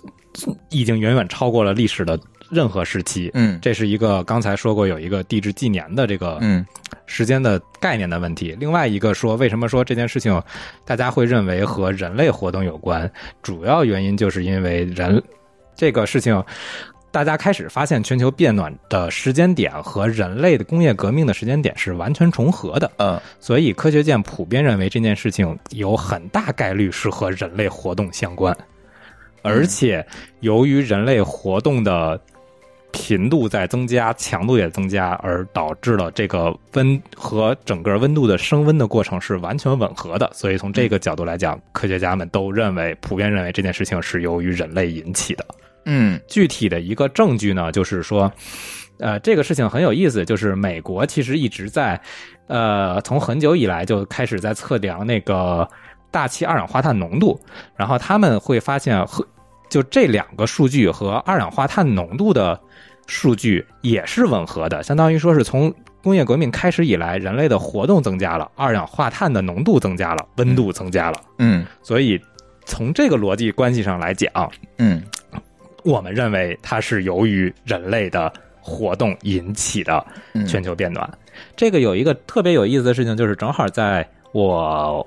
[0.69, 3.31] 已经远远超过了历史的任何时期。
[3.33, 6.65] 嗯这是一个刚才说过有一个地质纪年的这个嗯
[7.07, 8.57] 时间的概念的问题。
[8.59, 10.43] 另外一个说，为什么说这件事情
[10.85, 13.11] 大家会认为和人类活动有关？
[13.43, 15.23] 主要原因就是因为人
[15.75, 16.43] 这个事情，
[17.11, 28.57] 大家开始发现全球变暖的时间点和人类的工业革命的时间点是完全重合的，嗯所以科学界普遍认为这件事情有很大概率是和人类活动相关，
[29.43, 30.05] 而且
[30.41, 32.21] 由于人类活动的
[32.95, 40.31] 频度在增加，强度也增加，而导致了这个温和整个温度的升温的过程是完全吻合的。
[40.33, 45.45] 所以从这个角度来讲，科学家们都认为，普遍认为这件事情是由于人类引起的。
[45.87, 48.33] 嗯具体的一个证据呢，就是说，
[49.01, 52.01] 呃，这个事情很有意思，就是美国其实一直在，
[52.47, 55.69] 呃，从很久以来就开始在测量那个
[56.13, 57.39] 大气二氧化碳浓度，
[57.77, 59.27] 然后他们会发现和
[59.69, 62.59] 就这两个数据和二氧化碳浓度的
[63.07, 65.73] 数据也是吻合的，相当于说是从
[66.03, 71.65] 工业革命开始以来，人类的活动增加了，二氧化碳的浓度增加了，温度增加了，嗯。
[71.83, 72.21] 所以
[72.65, 74.31] 从这个逻辑关系上来讲，
[74.79, 75.03] 嗯。
[75.83, 81.07] 我们认为它是由于人类的活动引起的嗯，全球变暖。
[81.55, 85.07] 这个有一个特别有意思的事情，就是正好在我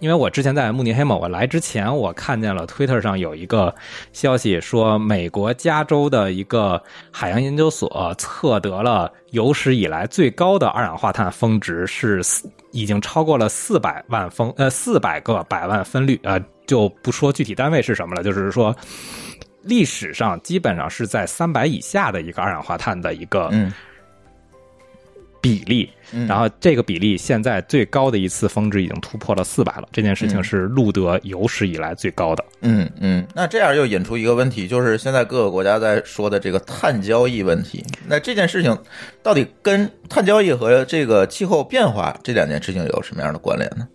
[0.00, 3.74] 因为我之前在慕尼黑嘛，我来之前我看见了 Twitter 上有一个
[4.12, 6.80] 消息说，美国加州的一个
[7.10, 18.74] 海洋研究所测得了有史以来最高的二氧化碳峰值是四已经超过了四百万分呃四百个百万分率呃就不说具体单位是什么了，就是说
[19.62, 23.50] 历史上基本上是在三百以下的一个二氧化碳的一个
[25.40, 32.44] 比例，嗯然后这个比例现在最高的一次峰值已经突破了四百了，这件事情嗯是路德有史以来最高的。
[32.62, 37.84] 嗯嗯，那这样又引出一个问题，就是现在各个国家在说的这个碳交易问题。
[38.06, 38.76] 那这件事情
[39.22, 43.86] 到底跟碳交易和这个气候变化这两件事情有什么样的关联呢？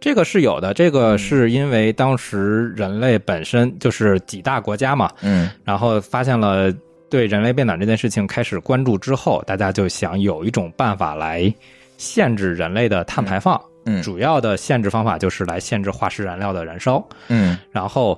[0.00, 6.72] 这个是有的，这个是因为当时人类本身就是几大国家嘛，嗯然后发现了
[7.10, 11.52] 对人类变暖这件事情开始关注之后，大家就想有一种办法来
[11.98, 13.60] 限制人类的碳排放。
[13.86, 17.02] 嗯主要的限制方法就是来限制化石燃料的燃烧。
[17.28, 18.16] 嗯然后，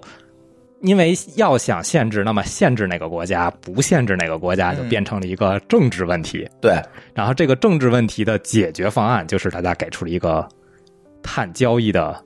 [0.81, 6.47] 因为要想限制，那么限制哪个国家，不限制哪个国家，就嗯变成了一个政治问题。
[6.61, 6.75] 对，
[7.15, 10.47] 然后这个政治问题的解决方案，就是大家给出了一个
[11.23, 12.21] 碳交易的，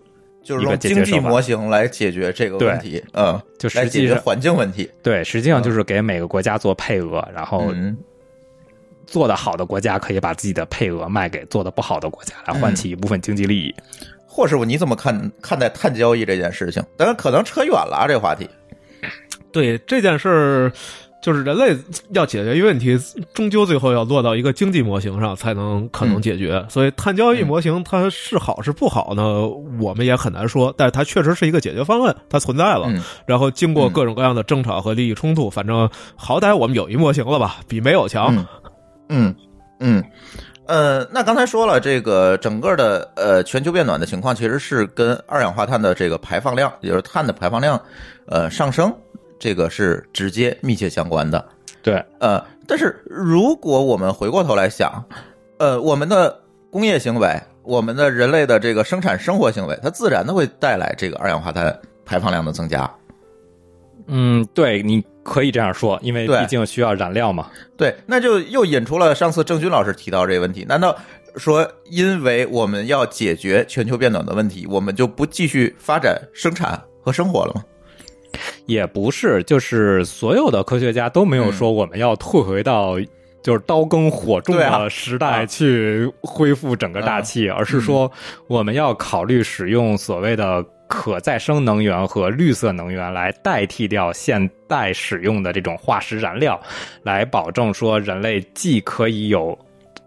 [0.47, 4.89] 就是一个用经济模型来解决这个问题，嗯，就来解决实际上环境问题。
[5.03, 7.97] 对，实际上就是给每个国家做配额，然后嗯
[9.07, 13.75] 做的好的国家可以把自己的配额卖给做的不好的国家，来换取一部分经济利益。
[14.25, 16.81] 霍师傅，你怎么看看待碳交易这件事情？
[16.97, 18.49] 当然，可能扯远了啊，这个话题。
[19.51, 20.73] 对这件事儿，
[21.27, 21.77] 就是人类
[22.11, 22.97] 要解决一个问题，
[23.35, 26.65] 终究最后要落到一个经济模型上才能可能解决。
[26.69, 29.45] 所以碳交易模型它是好是不好呢？
[29.81, 32.87] 我们也很难说，但是它确实是一个解决方案，它存在了。
[32.87, 38.33] 嗯然后经过各种各样的争吵和利益冲突，反正好歹我们有一模型了吧，比没有强。
[38.37, 38.47] 嗯
[39.09, 39.35] 嗯
[39.81, 40.05] 嗯，
[40.67, 47.81] 呃，那刚才说了，这个整个的呃全球变暖的情况，其实是跟二氧化碳的这个排放量，也就是碳的排放量，
[48.29, 48.95] 呃上升，
[49.39, 51.45] 这个是直接密切相关的。
[51.83, 55.05] 对，呃，但是如果我们回过头来想，
[55.59, 62.91] 呃，我们的工业行为，我们的人类的这个生产生活行为，它自然的会带来这个二氧化碳排放量的增加。
[64.09, 67.51] 嗯，对，你可以这样说，因为毕竟需要燃料嘛。
[67.77, 70.65] 对，那就又引出了上次郑钧老师提到这个问题。
[70.65, 70.97] 难道
[71.37, 77.63] 说，因为我们要解决全球变暖的问题，我们就不继续发展生产和生活了吗？
[78.67, 82.97] 也不是，就是所有的科学家都没有说我们要退回到
[83.43, 88.11] 就是刀耕火种的时代去恢复整个大气，而是说
[88.49, 96.61] 我们要考虑使用所谓的可再生能源和绿色能源来代替掉现代使用的这种化石燃料，
[97.05, 99.57] 来保证说人类既可以有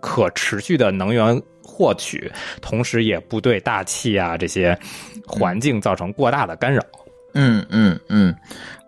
[0.01, 2.29] 可持续的能源获取，
[2.61, 4.77] 同时也不对大气啊这些
[5.25, 6.81] 环境造成过大的干扰。
[6.81, 8.35] 嗯嗯嗯嗯，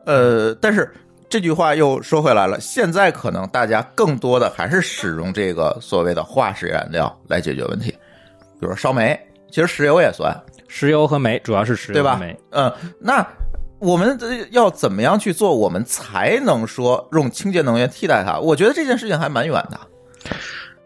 [0.05, 0.91] 呃，但是
[1.29, 10.35] 这句话又说回来了，现在可能大家更多的还是使用这个所谓的化石燃料来解决问题，比如说烧煤，其实石油也算，
[10.67, 12.37] 石油和煤主要是石油对吧煤。？
[12.51, 13.25] 嗯，那
[13.79, 14.17] 我们
[14.51, 18.39] 要怎么样去做，我们才能说用清洁能源替代它？
[18.39, 19.79] 我觉得这件事情还蛮远的。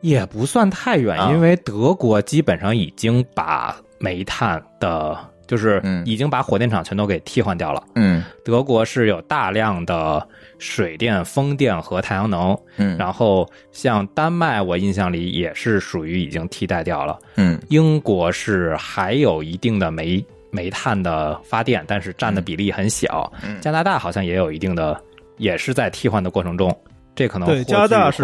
[0.02, 7.84] 也不算太远，啊因为德国基本上已经把煤炭的，就是嗯已经把火电厂全都给替换掉了。
[7.96, 10.26] 嗯德国是有大量的
[10.60, 17.18] 水电、风电和太阳能，嗯然后像丹麦，我印象里也是属于已经替代掉了。
[17.36, 23.32] 嗯英国是还有一定的煤煤炭的发电，但是占的比例很小。
[23.44, 25.00] 嗯加拿大好像也有一定的，
[25.38, 26.76] 也是在替换的过程中。
[27.16, 28.24] 这可能对，加拿大是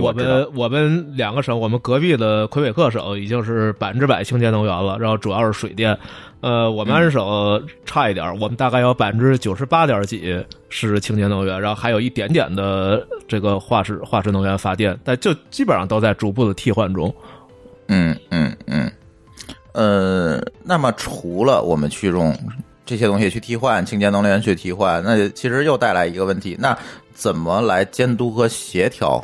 [0.00, 0.12] 我。
[0.12, 5.96] 们我们两个省，我们隔壁的魁北克省已经是百分之百清洁能源了，然后主要是水电。
[6.40, 17.14] 呃，我们安省差一点儿，我们大概有百分之九十八点几是清洁能源，然后还有一点点的这个化石化石能源发电，但就基本上都在逐步的替换中。
[17.86, 18.90] 嗯嗯嗯，
[19.72, 22.36] 呃，那么除了我们去用
[22.84, 26.76] 这些东西去替换清洁能源去替换，那其实又带来一个问题，那
[27.14, 29.22] 怎么来监督和协调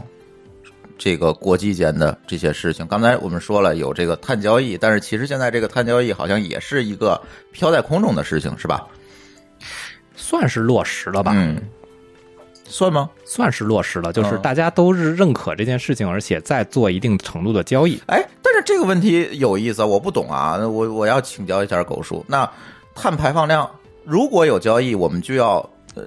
[0.96, 2.86] 这个国际间的这些事情？
[2.86, 7.20] 刚才我们说了有这个碳交易，但是其实现在这个碳交易好像也是一个
[7.52, 8.86] 飘在空中的事情，是吧？
[10.16, 11.32] 算是落实了吧？
[11.34, 11.62] 嗯，
[12.64, 13.08] 算吗？
[13.24, 18.00] 算是落实了，就是嗯大家都是认可这件事情，而且在做一定程度的交易。
[18.06, 22.24] 哎，但是这个问题有意思，我不懂啊，我我要请教一下狗叔。
[22.26, 22.50] 那
[22.94, 23.70] 碳排放量
[24.04, 25.64] 如果有交易，我们就要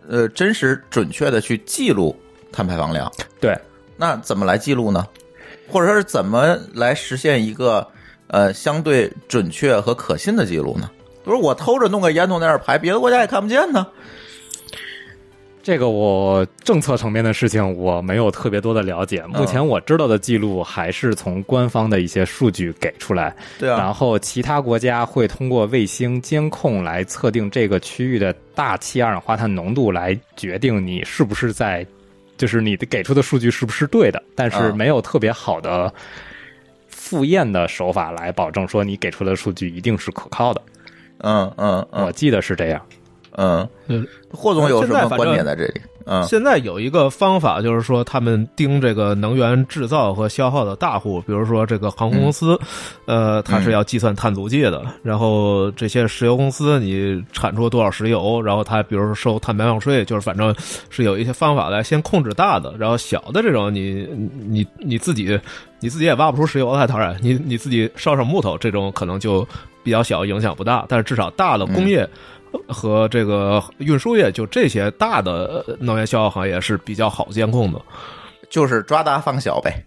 [0.10, 2.15] 呃呃真实准确的去记录
[2.51, 3.12] 碳排放量。
[3.39, 3.58] 对，
[3.97, 5.06] 那怎么来记录呢？
[5.69, 7.86] 或者说是怎么来实现一个
[8.27, 10.89] 呃相对准确和可信的记录呢？
[11.23, 13.86] 比如我偷着弄个烟筒在那儿排，别的国家也看不见呢。
[15.63, 31.85] 这个我政策层面的事情我没有特别多的了解，目前我知道的记录还是从官方的一些数据给出来，对啊，然后其他国家会通过卫星监控来测定这个区域的大气二氧化碳浓度，来决定你是不是在，
[32.37, 35.93] 就是你的给出的数据是不是对的，但是嗯没有特别好的
[36.87, 40.62] 复验的手法来保证说你给出的数据一定是可靠的。
[41.19, 42.81] 嗯嗯嗯我记得是这样。
[43.38, 45.73] 嗯嗯，霍总有什么观点在这里？
[46.06, 52.60] 嗯现在有一个方法，就是说他们盯这个能源制造和消耗的大户，比如说这个航空公司，
[53.06, 54.84] 呃，它是要计算碳足迹的。
[55.04, 60.54] 然后这些石油公司，你产出多少石油，然后它比如说收碳排放税，就是反正
[60.90, 64.08] 是有一些方法来先控制大的，然后小的这种你
[64.40, 65.40] 你你自己
[65.79, 69.48] 你自己也挖不出石油来，当然你你自己烧烧木头这种可能就
[69.84, 72.10] 比较小，影响不大，但是至少大的工业。
[72.67, 77.81] 和这个运输业，就这些大的呃能源消耗行业是比较好监控的。
[78.49, 79.85] 就是抓大放小呗。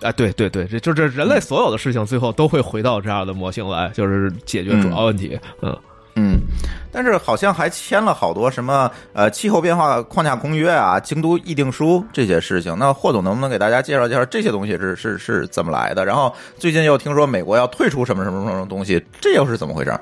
[0.00, 5.38] 哎，对对对，这就这人类所有的事情，最后都会回到这样的模型来，就是解决主要问题。
[5.60, 5.78] 嗯，
[6.16, 6.40] 嗯，
[6.90, 12.74] 但是好像还签了好多什么呃气候变化框架公约啊、京都议定书这些事情。
[12.78, 16.04] 那霍总能不能给大家介绍介绍这些东西是是是怎么来的？
[16.04, 19.96] 然后最近又听说美国要退出什么什么什么东西，这又是怎么回事？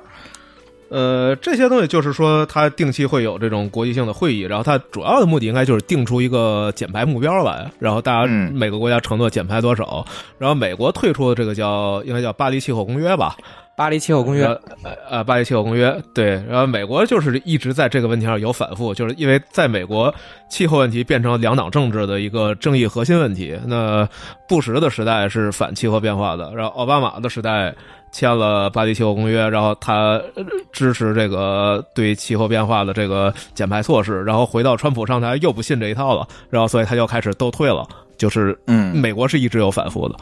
[0.91, 10.05] 呃，这些东西就是说，它定期会有这种国际性的会议，然后它主要的目的应该就是定出一个减排目标来，然后大家嗯每个国家承诺减排多少，
[10.39, 13.37] 然后美国退出的这个叫应该叫巴黎气候公约吧，
[13.77, 14.45] 巴黎气候公约
[14.83, 20.13] 呃呃，巴黎气候公约对，然后美国就是一直在这个问题上有反复，就是因为在美国
[20.49, 23.59] 气候问题变成两党政治的一个争议核心问题。
[23.67, 24.09] 那
[24.49, 27.75] 布什的时代是反气候变化的，然后奥巴马的时代
[28.11, 37.87] 签了巴黎气候公约，然后他呃支持这个对气候变化的这个减排措施，然后回到川普上台又不信这一套了，然后所以他就开始都退了，
[38.17, 40.17] 就是嗯美国是一直有反复的。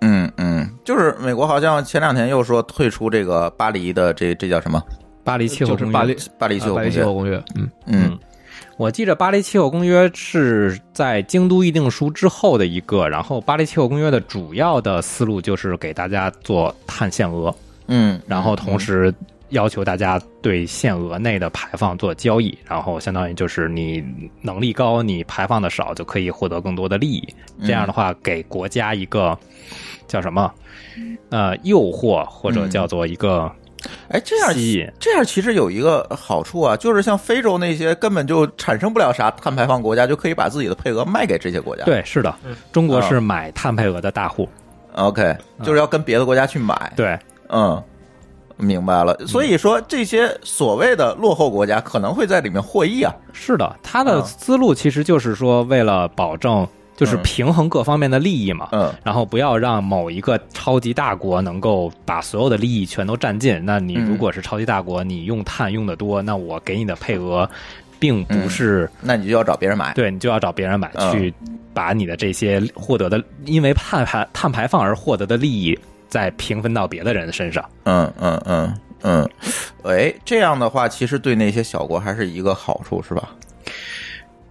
[0.00, 4.82] 嗯嗯，就是美国好像前两天又说退出这个巴黎的这这叫什么？
[5.22, 7.14] 巴黎气候公约就是巴黎巴黎气候公约巴黎气候。
[7.14, 7.70] 公约，嗯。
[7.86, 8.18] 嗯
[8.80, 17.54] 我记着巴黎气候公约是在京都议定书之后的一个，然后巴黎气候公约的主要的思路就是给大家做碳限额，
[17.88, 19.12] 嗯，然后同时
[19.50, 24.02] 要求大家对限额内的排放做交易，然后相当于就是你
[24.40, 27.22] 能力高，你排放的少，就可以获得更多的利益。
[27.60, 29.38] 这样的话，给国家一个
[30.08, 30.50] 叫什么
[31.28, 33.54] 呃诱惑，或者叫做一个
[34.08, 34.92] 哎，这样吸引。
[34.98, 41.84] 这样其实有一个好处啊，就是像非洲那些根本就产生不了啥碳排放国家，就可以把自己的配额卖给这些国家。
[41.84, 42.34] 对，是的，
[42.72, 44.48] 中国是买碳配额的大户。
[44.94, 46.92] ，OK，就是要跟别的国家去买。
[46.96, 47.18] 对，
[47.48, 47.82] 嗯，
[48.56, 49.16] 明白了。
[49.26, 53.14] 所以说，这些所谓的落后国家可能会在里面获益啊。
[53.32, 56.66] 是的，他的嗯思路其实就是说，为了保证
[57.00, 63.58] 就是嗯平衡各方面的利益嘛，嗯然后不要让某一个超级大国能够把所有的利益全都占尽。
[63.64, 67.48] 那你嗯如果是超级大国，你用碳用的多，那我给你的配额
[67.98, 69.94] 并不是、那你就要找别人买。
[69.94, 71.32] 对你就要找别人买嗯去
[71.72, 77.64] 把你的这些获得的因为碳排碳排放而获得的利益再平分到别的人身上。
[77.84, 79.26] 嗯嗯嗯嗯，
[79.84, 83.30] 哎，这样的话，其实对那些小国还是一个好处，是吧？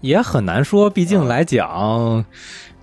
[0.01, 2.23] 也很难说，毕竟来讲，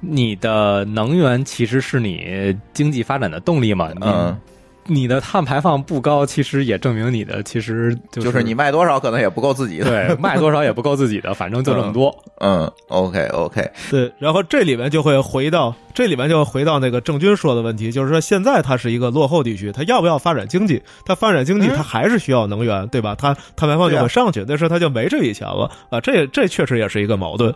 [0.00, 3.90] 你的能源其实是你经济发展的动力嘛。
[4.00, 4.38] 嗯，
[4.86, 9.84] 你的碳排放不高，其实也证明你的其实就就是你卖多少可能也不够自己的。
[9.84, 12.14] 对卖多少也不够自己的，反正就这么多。
[12.40, 20.82] 嗯，OK OK，对，然后这里面就会回到这里面就会回到那个郑钧说的问题，就是说现在它是一个落后地区，它要不要发展经济？
[21.04, 23.14] 它发展经济，嗯它还是需要能源，对吧？
[23.16, 27.54] 它碳排放就会上去，那时候它就没这笔钱了啊，这这确实也是一个矛盾。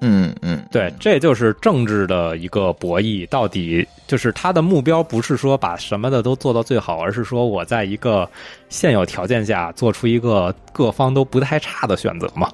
[0.00, 3.26] 嗯嗯，对，这就是政治的一个博弈。
[3.28, 8.28] 到底就是他的目标不是说把什么的都做到最好，而是说我在一个
[8.68, 12.50] 现有条件下做出一个各方都不太差的选择嘛。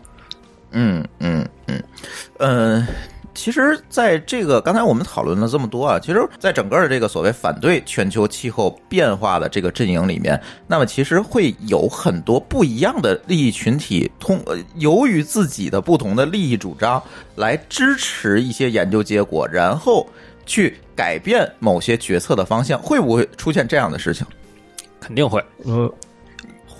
[0.70, 1.82] 嗯嗯嗯，
[2.38, 2.86] 呃，
[3.34, 17.02] 其实，在这个刚才我们讨论了这么多啊，其实，在整个的这个所谓反对全球气候变化的这个阵营里面，那么其实会有很多不一样的利益群体，通呃由于自己的不同的利益主张
[17.34, 20.06] 来支持一些研究结果，然后
[20.44, 24.26] 去改变某些决策的方向，会不会出现这样的事情？
[25.00, 25.90] 肯定会，嗯，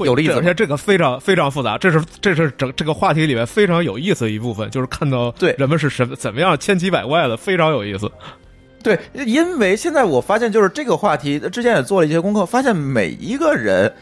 [0.03, 8.11] 会有例子吗这而且这个非常非常复杂，这是这是整这个话题里面非常有意思的一部分，就是看到对人们是什么怎么样千奇百怪的，非常有意思。
[8.83, 13.93] 对，因为现在我发现，就是这个话题，之前也做了一些功课，发现每一个人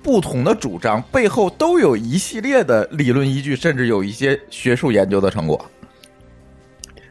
[0.00, 5.60] 不同的主张背后都有一系列的理论依据，甚至有一些学术研究的成果。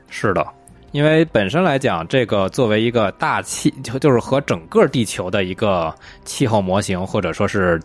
[0.09, 0.47] 是的，
[0.93, 5.93] 因为本身来讲，这个作为一个大气，就就是和整个地球的一个
[6.23, 7.77] 气候模型，或者说是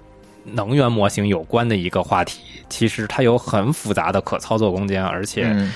[0.45, 5.73] 能源模型有关的一个话题，其实它有很复杂的可操作空间，而且嗯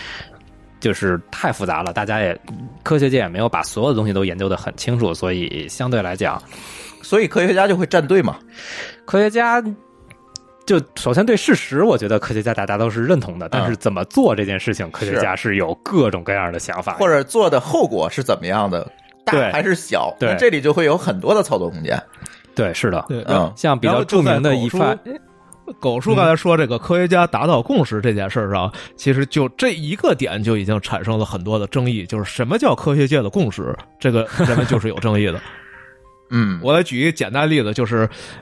[0.80, 2.38] 就是太复杂了，大家也
[2.82, 6.42] 科学界也没有把所有的东西都研究的很清楚，所以相对来讲，
[7.02, 8.36] 所以科学家就会站队嘛。
[9.04, 9.62] 科学家。
[10.66, 18.84] 就首先对事实，我觉得科学家大家都是认同的，但是怎么做这件事情，科学家是有各种各样的想法，或者做的后果是怎么样的，
[19.24, 20.12] 大还是小？
[20.18, 21.96] 对那这里就会有很多的操作空间。
[22.56, 24.98] 对，是的，对，嗯像比较著名的一番，
[25.78, 35.40] 狗叔刚才说这个科学家达到共识这件事儿上，其实就这一个点就已经产生了很多的争议，就是什么叫科学界的共识，这个人们就是有争议的。
[36.28, 37.98] 嗯，我来举一个简单例子，就是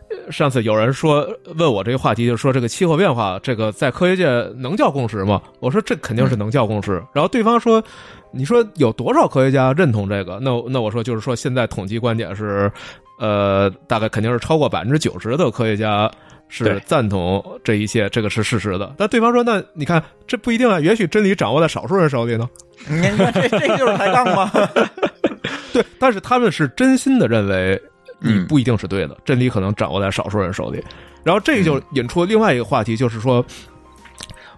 [0.08, 5.42] 呃上次有人说问我这个话题，就是说这个气候变化，这个在科学界能叫共识吗？
[5.60, 6.92] 我说这肯定是能叫共识。
[7.12, 7.84] 然后对方说，
[8.32, 10.38] 你说有多少科学家认同这个？
[10.40, 12.72] 那那我说就是说现在统计观点是，
[13.18, 16.10] 呃，大概肯定是超过百分之九十的科学家。
[16.46, 18.94] 是赞同这一切，这个是事实的。
[18.96, 22.48] 但对方说：“那你看，这不一定啊，也许真理掌握在少数人手里呢。
[22.86, 24.52] 你看这这就是抬杠吗？
[25.72, 27.80] 对，但是他们是真心的认为
[28.20, 30.84] 你嗯不一定是对的，真理可能掌握在少数人手里。
[31.24, 33.44] 然后这个就引出另外一个话题，就是说，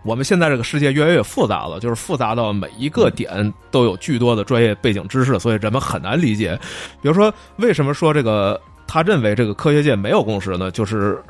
[0.07, 6.59] 我们现在这个世界越来越复杂了，就是复杂到每一个点都有巨多的专业背景知识，所以人们很难理解。
[7.03, 10.71] 比如说，为什么说这个他认为这个科学界没有共识呢？
[10.71, 11.21] 就是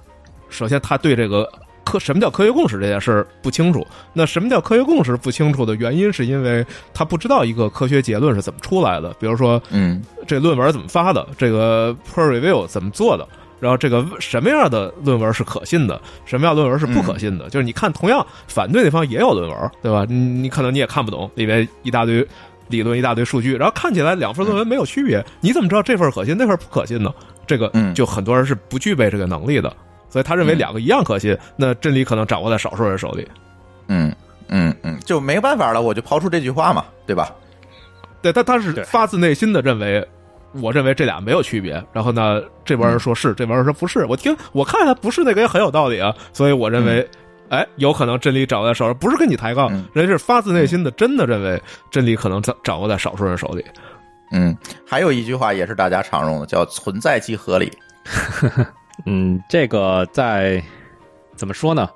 [0.51, 1.51] 首先他对这个。
[1.87, 3.87] 科什么叫科学共识这件事不清楚？
[4.13, 9.15] 那什么叫科学共识不清楚的原因，是因为他不知道一个科学结论是怎么出来的。
[9.21, 13.25] 比如说，嗯这论文怎么发的，这个 peer review 怎么做的，
[13.61, 17.49] 然后这个什么样的论文是可信的，什么样的论文是不可信的。
[17.49, 20.05] 就是你看，同样反对那方也有论文，对吧？
[20.09, 22.27] 你你可能你也看不懂，里面一大堆
[22.69, 27.13] 理论、一大堆数据，然后看起来两份论文没有区别，你怎么知道这份可信，那份不可信呢？
[27.47, 29.73] 这个嗯就很多人是不具备这个能力的，
[30.11, 33.27] 所以他认为嗯两个一样可信，那真理可能掌握在少数人手里。
[33.89, 34.15] 嗯
[34.49, 37.33] 嗯嗯，就没办法了，我就抛出这句话嘛，对吧？
[38.21, 40.05] 对，他他是发自内心的认为，
[40.63, 41.83] 我认为这俩没有区别。
[41.93, 44.05] 然后呢，这帮人说是，这帮人说不是。
[44.07, 47.09] 我听我看他不是那个也很有道理啊，所以我认为，
[47.49, 53.65] 哎，有可能真理掌握在少数，不是跟你抬杠，嗯人家是发自内心的真的认为真理可能掌掌握在少数人手里。
[54.33, 57.73] 嗯，还有一句话也是大家常用的，叫“存在即合理
[59.07, 60.63] 嗯，这个在
[61.37, 61.89] 怎么说呢？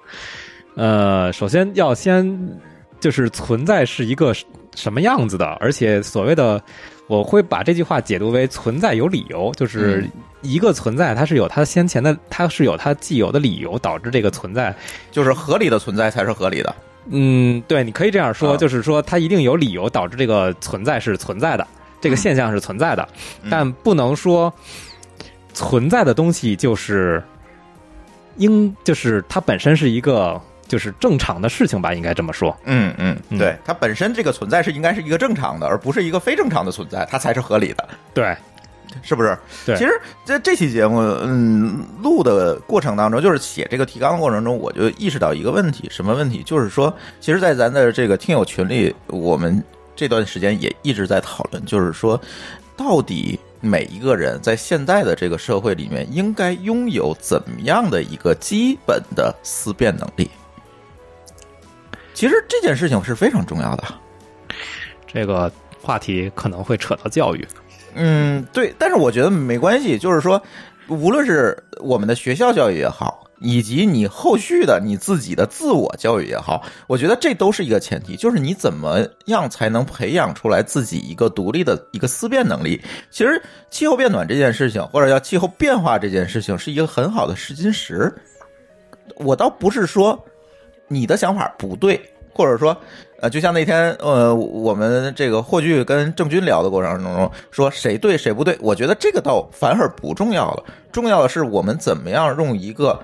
[0.76, 2.58] 呃，首先要先
[3.00, 4.32] 就是存在是一个
[4.76, 6.62] 什么样子的，而且所谓的
[7.10, 10.10] 我会把这句话解读为存在有理由，就是嗯
[10.42, 14.72] 一个存在它是有它先前的，它是有它既有的理由导致这个存在。”，
[15.10, 16.72] 就是合理的存在才是合理的。
[17.06, 21.66] 嗯，对，你可以这样说，啊就是说它一定有理由导致这个存在是存在的，
[22.00, 23.08] 这个现象是存在的，
[23.42, 24.52] 嗯但不能说
[25.52, 27.20] 存在的东西就是
[28.36, 30.40] 应就是它本身是一个
[30.70, 32.56] 就是正常的事情吧，应该这么说。
[32.64, 38.36] 嗯嗯，嗯对，它本身这个存在是应该是一个正常的，而不是一个非正常的存在，它才是合理的，对，
[39.02, 39.36] 是不是？
[39.66, 46.40] 对其实在这期节目，嗯，录的过程当中，就是写这个提纲的过程中，我就意识到一个问题，什么问题？
[46.44, 49.60] 就是说，其实，在咱的这个听友群里，我们
[49.96, 52.20] 这段时间也一直在讨论，就是说，
[52.76, 60.30] 到底每一个人在现在的这个社会里面，应该拥有怎么样的一个基本的思辨能力？
[62.14, 63.84] 其实这件事情是非常重要的。
[65.06, 65.50] 这个
[65.80, 67.46] 话题可能会扯到教育。
[67.94, 70.40] 嗯，对，但是我觉得没关系，就是说，
[70.88, 82.80] 无论是我们的学校教育也好，以及你后续的你自己的自我教育也好，我觉得这都是一个前提，就是你怎么样才能培养出来自己一个独立的一个思辨能力。
[83.10, 88.12] 其实气候变暖这件事情，或者叫气候变化这件事情，是一个很好的试金石。
[89.16, 90.24] 我倒不是说
[90.92, 92.00] 你的想法不对，
[92.34, 92.76] 或者说，
[93.20, 103.00] 呃，就像那天呃，我们这个霍炬跟郑钧聊的过程当中说谁对谁不对，我觉得这个倒反而不重要了，重要的是我们怎么样用一个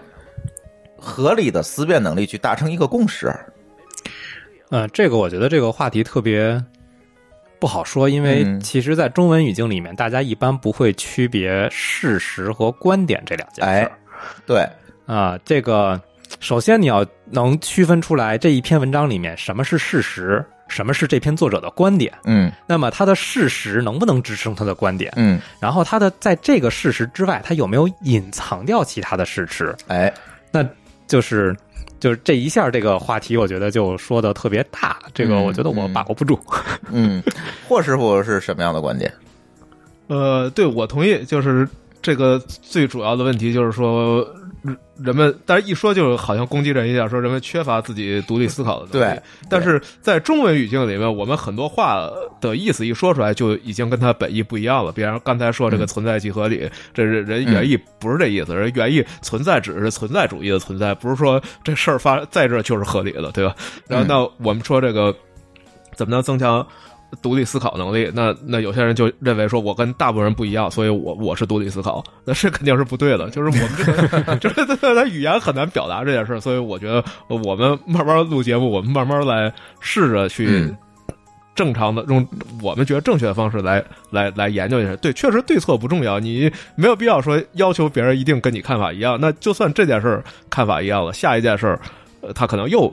[0.99, 3.33] 合理的思辨能力去达成一个共识。
[4.71, 6.61] 嗯，这个我觉得这个话题特别
[7.61, 13.93] 不好说，因为嗯其实，在中文语境里面，大家一般不会区别事实和观点这两件事哎儿。，
[14.45, 14.69] 对，
[15.07, 16.01] 啊，这个
[16.41, 22.51] 首先你要能区分出来这一篇文章里面什么是事实，什么是这篇作者的观点，嗯。
[22.67, 29.75] 那么他的事实能不能支撑他的观点，嗯，然后他的在这个事实之外，他有没有隐藏掉其他的事实？
[29.89, 30.13] 哎，
[30.51, 30.67] 那
[31.07, 31.57] 就是
[32.01, 36.39] 就是这一下这个话题，我觉得就说的特别大，这个嗯我觉得我把握不住。
[36.91, 37.23] 嗯，
[37.69, 39.13] 霍师傅是什么样的观点？
[40.09, 41.69] 呃，对我同意，就是
[42.03, 44.27] 这个最主要的问题就是说，
[44.63, 49.15] 人人们，但是一说就好像攻击人一样，说人们缺乏自己独立思考的能力。
[49.15, 54.91] 对，但是在中文语境里面，我们很多话的意思一说出来，就已经跟它本意不一样了。
[54.93, 63.55] 比方刚才说这个存在即合理，这人人原意不是这意思，人原意存在只是存在主义的存在，不是说这事儿发在这儿就是合理的，对吧？
[63.87, 65.15] 然后那我们说这个
[65.95, 66.67] 怎么能增强？
[67.23, 73.31] 独立思考能力，那那有些人就认为说，我跟大部分人不一样，所以我我是独立思考， 那这肯定是不对的。
[73.31, 80.77] 就是我们这个， 就是他语言很难表达这件事，所以我觉得我们慢慢录节目，我们慢慢来试着去嗯
[81.55, 82.27] 正常的用
[82.63, 84.95] 我们觉得正确的方式来来来研究一下。
[84.97, 89.17] 对，确实对错不重要，你没有必要说要求别人一定跟你看法一样。
[89.19, 91.81] 那就算这件事儿看法一样了，下一件事儿，
[92.21, 92.93] 呃，他可能又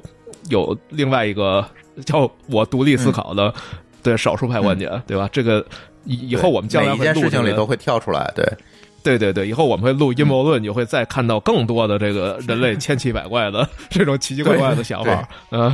[0.50, 1.66] 有另外一个
[2.06, 3.54] 叫我独立思考的。
[4.04, 5.28] 对少数派观点，对吧？
[5.32, 5.66] 这个
[6.04, 8.46] 以以后我们将来每一件事情里都会跳出来，对，
[9.02, 15.74] 对对对，以后我们会录阴谋论，你会再看到更多的这个人类千奇百怪的 这种奇奇怪怪的想法，嗯。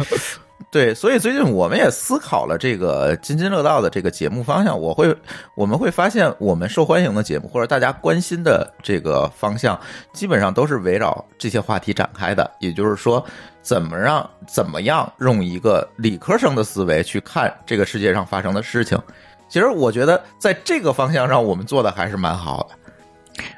[0.72, 4.80] 对，所以最近我们也思考了这个津津乐道的这个节目方向。
[4.80, 5.16] 我会，
[5.56, 9.80] 我们会发现，我们受欢迎的节目或者大家关心的这个方向，
[10.14, 12.50] 基本上都是围绕这些话题展开的。
[12.60, 13.26] 也就是说，
[13.64, 18.96] 怎么让怎么样用一个理科生的思维去看这个世界上发生的事情。
[19.48, 22.76] 其实我觉得在这个方向上，我们做的还是蛮好的。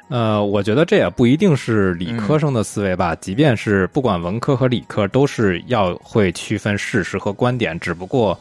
[0.08, 8.38] 呃，我觉得这也不一定是理科生的思维吧，即便是不管文科和理科，都是要会区分事实和观点，只不过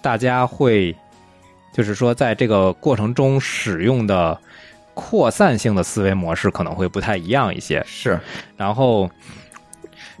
[0.00, 0.94] 大家会
[1.72, 4.38] 就是说在这个过程中使用的
[4.94, 7.82] 扩散性的思维模式可能会不太一样一些。
[7.86, 8.20] 是，
[8.56, 9.10] 然后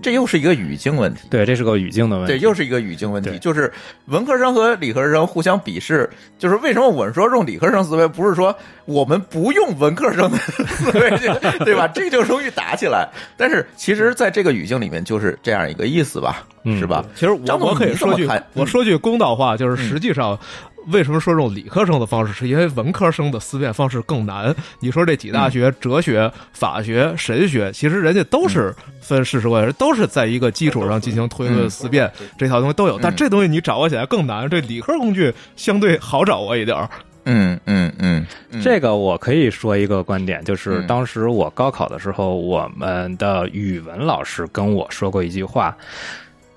[0.02, 1.20] 这又是一个语境问题。
[1.30, 2.32] 对，这是个语境的问题。
[2.32, 3.72] 对，又是一个语境问题，就是
[4.06, 6.10] 文科生和理科生互相鄙视。
[6.38, 11.10] 就是为什么我们说用理科生思维，不是说我们不用文科生的思维，
[11.64, 11.88] 对吧？
[11.88, 13.08] 这就容易打起来。
[13.36, 17.04] 但是其实，在这个语境里面，就是这样一个意思吧，嗯是吧？
[17.14, 20.38] 其实我我可以说句我说句公道话，就是实际上。
[20.86, 22.32] 为什么说这种理科生的方式？
[22.32, 24.54] 是因为文科生的思辨方式更难。
[24.80, 32.98] 你说这几大学，哲学、法学、神学，其实人家都是分事实观，都是在一个基础上进行推论思辨，这套东西都有。
[32.98, 34.48] 但这东西你掌握起来更难。
[34.48, 36.88] 这理科工具相对好掌握一点儿。
[37.24, 38.26] 嗯嗯嗯，
[38.60, 45.76] 这个我可以说一个观点，就是当时我高考的时候，我们的语文老师跟我说过一句话。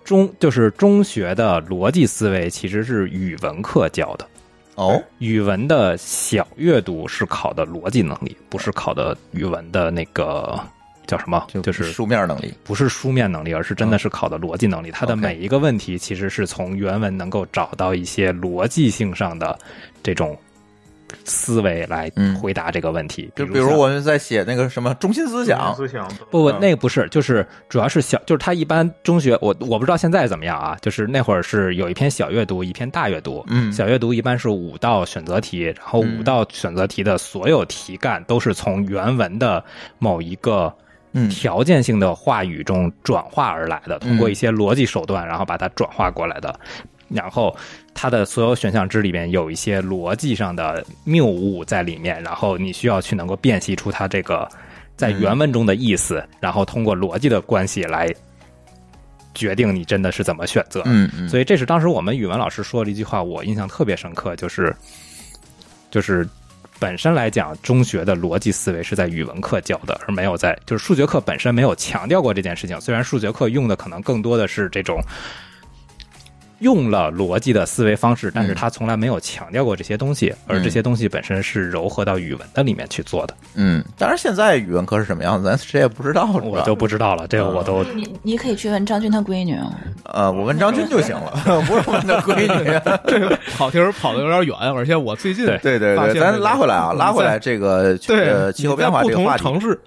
[0.05, 4.25] 中就是中学的逻辑思维其实是语文课教的，
[4.75, 10.57] 哦，语文的小阅读是考的逻辑能力，不是考的语文的那个
[11.07, 12.53] 叫什么，就是书面能力。
[12.63, 14.91] 不是书面能力，而是真的是考的逻辑能力。
[14.91, 19.57] 它的每一个问题其实是从原文能够找到一些逻辑性上的
[20.03, 20.37] 这种
[21.23, 22.35] 思维来嗯。
[22.35, 23.31] 回答这个问题。
[23.35, 26.59] 就比比如我们在写那个什么中心思想，思想不不，嗯。
[26.59, 33.71] 那个不是，就是主要是小，就是他一般中学，我我不知道现在怎么样啊，就是那会儿是有一篇小阅读，一篇大阅读，嗯。
[33.71, 36.19] 小阅读一般是五道选择题，然后嗯。
[36.19, 39.63] 五道选择题的所有题干都是从原文的
[39.99, 40.73] 某一个
[41.13, 41.29] 嗯。
[41.29, 46.59] 条件性的话语中转化而来的，嗯通过一些逻辑手段，然后把它转化过来的。
[47.07, 47.55] 然后
[47.93, 54.49] 它的所有选项之里面有一些逻辑上的谬误在里面，然后你需要去能够辨析出它这个
[54.97, 58.11] 在原文中的意思，然后通过逻辑的关系来
[59.35, 60.81] 决定你真的是怎么选择。
[60.85, 64.75] 嗯嗯，所以这是当时我们语文老师说的一句话，我印象特别深刻，就是
[65.91, 66.27] 就是
[66.79, 72.81] 本身来讲，中学的逻辑思维是在语文课教的，而没有在就是数学课本身没有强调过这件事情。
[72.81, 74.99] 虽然数学课用的可能更多的是这种。
[76.59, 83.33] 用了逻辑的思维方式，但是他从来没有强调过这些东西，而这些东西本身是糅合到语文的里面去做的。
[83.55, 89.71] 嗯，当然现在语文课是什么样子，咱 谁也不知道，我就不知道了，这个我都你你可以去问张军他闺女啊。
[90.05, 91.33] 呃，我问张军就行了，
[91.67, 92.65] 不是问他闺女。
[93.07, 99.43] 这个跑题跑的有点远，而且我最近对对对对，咱拉回来啊，拉回来这个对呃气候变化这个话题。
[99.43, 99.79] 城市，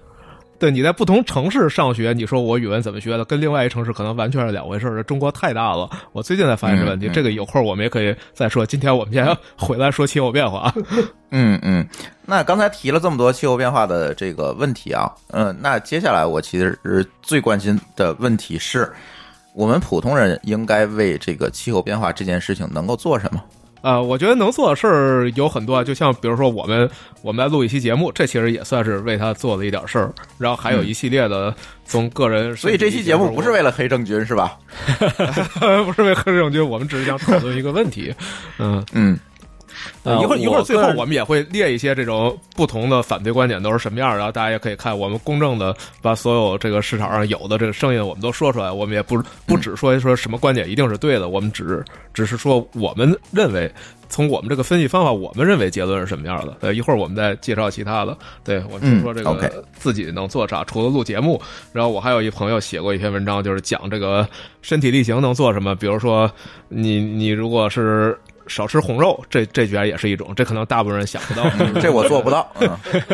[0.59, 5.01] 对你在不同城市上学，你说我语文怎么学的，跟另外一城市可能完全是两回事儿。
[5.03, 7.07] 中国太大了，我最近才发现这问题。
[7.07, 8.65] 嗯嗯这个有空我们也可以再说。
[8.65, 9.25] 今天我们先
[9.57, 10.73] 回来说气候变化。
[11.31, 11.87] 嗯嗯，
[12.25, 18.91] 那刚才提了这么多气候变化的这个问题啊，嗯，那接下来我其实是最关心的问题是，
[19.53, 23.41] 我们普通人应该为这个气候变化这件事情能够做什么？
[23.81, 26.89] 呃，我觉得能做的事儿有很多，就像比如说我们
[27.21, 30.13] 我们来录一期节目，这其实也算是为他做了一点事儿。
[30.37, 31.53] 然后还有一系列的
[31.85, 34.57] 从个人，所以这期节目不是为了黑郑钧是吧？
[35.85, 38.13] 不是为黑郑钧，我们只是想讨论一个问题。
[38.57, 39.17] 嗯嗯。
[40.03, 53.71] 一会儿一会儿，最后我们也会列一些这种不同的反对观点都是什么样儿，然后大家也可以看我们公正的把所有这个市场上有的这个声音我们都说出来，我们也不不只说说什么观点一定是对的，我们只只是说我们认为
[54.07, 56.57] 从我们这个分析方法，我们认为结论是什么样的。
[56.59, 58.17] 对，一会儿我们再介绍其他的。
[58.43, 61.39] 对我听说这个自己能做啥，除了录节目，
[61.71, 64.27] 然后我还有一朋友写过一篇文章，就是讲这个
[64.61, 66.31] 身体力行能做什么，比如说
[66.69, 68.17] 你你如果是。
[68.49, 71.49] 少吃红肉，这这居然也是一种，这可能大部分人想不到。
[71.79, 72.51] 这我做不到。
[72.59, 72.69] 嗯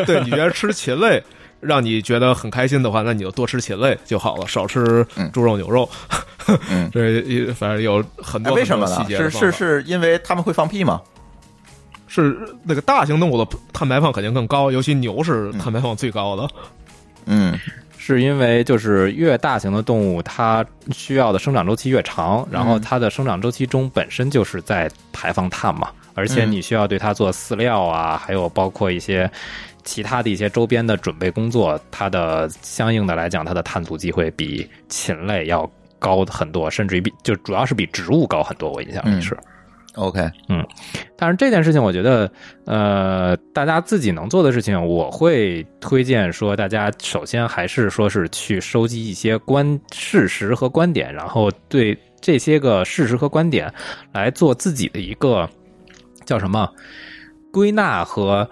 [0.06, 1.22] 对你觉得吃禽类
[1.60, 5.88] 让你觉得很开心的话，那你就多吃禽类就好了，少吃嗯猪肉、牛肉。
[6.70, 11.00] 嗯 这一反正有很哎多为什么呢是是是因为他们会放屁吗？
[12.08, 16.48] 是那个大型动物的碳排放肯定更高，尤其牛是碳排放最高的。
[17.26, 17.58] 嗯
[18.14, 29.28] 是因为就是越大型的动物，它需要的生长周期越长，然后它的生长周期中本身就是在排放碳嘛，而且你需要对它做饲料啊，还有包括一些
[29.82, 38.70] 其他的一些周边的准备工作，它的相应的来讲，它的碳足迹会比禽类要高很多，甚至于比就主要是比植物高很多。
[38.70, 39.36] 我印象里是。
[39.96, 40.64] ，OK，嗯
[41.16, 42.30] 但是这件事情，我觉得，
[42.66, 53.72] 呃，大家自己能做的事情，我会推荐说，大家首先还是说是去收集一些观事实和观点，然后对这些个事实和观点
[54.12, 55.48] 来做自己的一个
[56.24, 56.68] 叫什么
[57.50, 58.48] 归纳和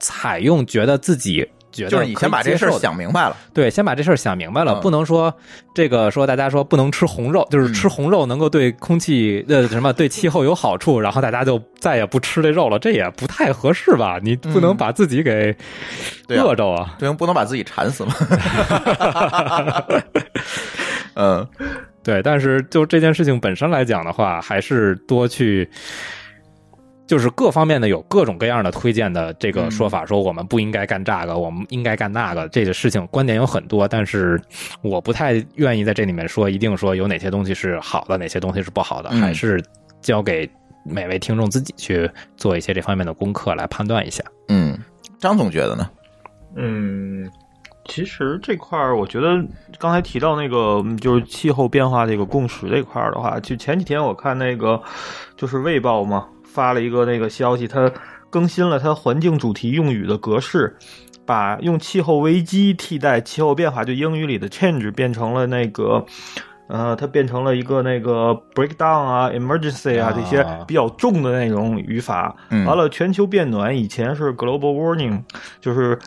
[0.00, 1.48] 采用，觉得自己。
[1.72, 3.36] 觉得就是你先把这事儿想明白了。
[3.54, 5.32] 对，先把这事儿想明白了，嗯不能说
[5.74, 14.18] 这个说大家说不能吃红肉，就是吃红肉能够对空气呃什么对气候有好处，然后大家就再也不吃这肉了，这也不太合适吧？
[14.22, 15.54] 你不能嗯把自己给
[16.28, 16.94] 饿着啊！
[16.98, 18.14] 对，不能把自己馋死嘛。
[21.14, 21.46] 嗯
[22.02, 25.68] 对，但是就这件事情本身来讲的话，还是多去。
[27.10, 34.40] 就是各方面的有各种各样的推荐的这个说法，说我们不应该干这个，我们应该干那个，这个事情观点有很多，但是
[34.80, 39.60] 我不太愿意在这里面说一定说有哪些东西是好的，哪些东西是不好的，嗯还是
[40.00, 40.48] 交给
[40.84, 44.22] 每位听众自己去做一些这方面的功课来判断一下。
[44.46, 44.78] 嗯，
[45.18, 45.90] 张总觉得呢？
[46.54, 47.28] 嗯，
[47.86, 49.44] 其实这块儿，我觉得
[49.80, 54.80] 刚才提到那个嗯就是气候变化这个共识这块儿的话，就前几天我看那个
[55.36, 57.90] 就是《卫报》嘛，发了一个那个消息，它
[58.28, 60.76] 更新了它环境主题用语的格式，
[61.24, 66.04] 把用气候危机替代气候变化，就英语里的 change 变成了那个。
[66.72, 72.32] 呃，它变成了一个那个 breakdown 啊，emergency 啊啊这些比较重的那种语法。
[72.50, 75.20] 嗯完了，全球变暖以前是 global warming，
[75.60, 75.98] 就是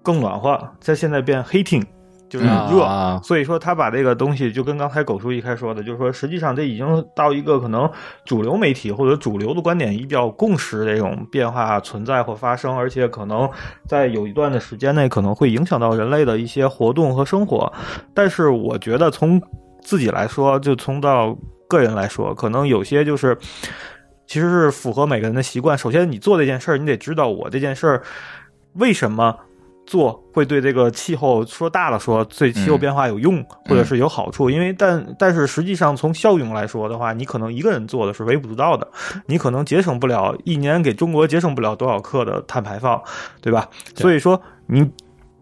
[0.00, 1.84] 更暖和，在现在变 heating，
[2.32, 2.82] 就是热。
[2.82, 7.88] 啊所以说，他把这个东西就跟刚才狗叔一开始说的，就是说，实际上这已经到一个可能
[8.24, 13.46] 主流媒体或者主流的观点比较共识这种变化存在或发生，而且可能
[13.86, 17.70] 在有一段的时间内可能会影响到人类的一些活动和生活。
[18.14, 19.38] 但是，我觉得从
[19.82, 21.36] 自己来说，就从到
[21.68, 23.36] 个人来说，可能有些就是。
[24.24, 25.76] 其实是符合每个人的习惯。
[25.76, 28.02] 首先，你做这件事儿，你得知道我这件事儿
[28.74, 29.36] 为什么
[29.86, 34.48] 做会对这个气候说大了说对气候变化有用，或者是有好处。
[34.48, 38.88] 因为但但是实际上从效用来说的话，你可能一个人做的是微不足道的，
[39.26, 43.02] 你可能节省不了一年给中国节省不了多少克的碳排放，
[43.40, 43.68] 对吧？
[43.94, 44.90] 所以说你。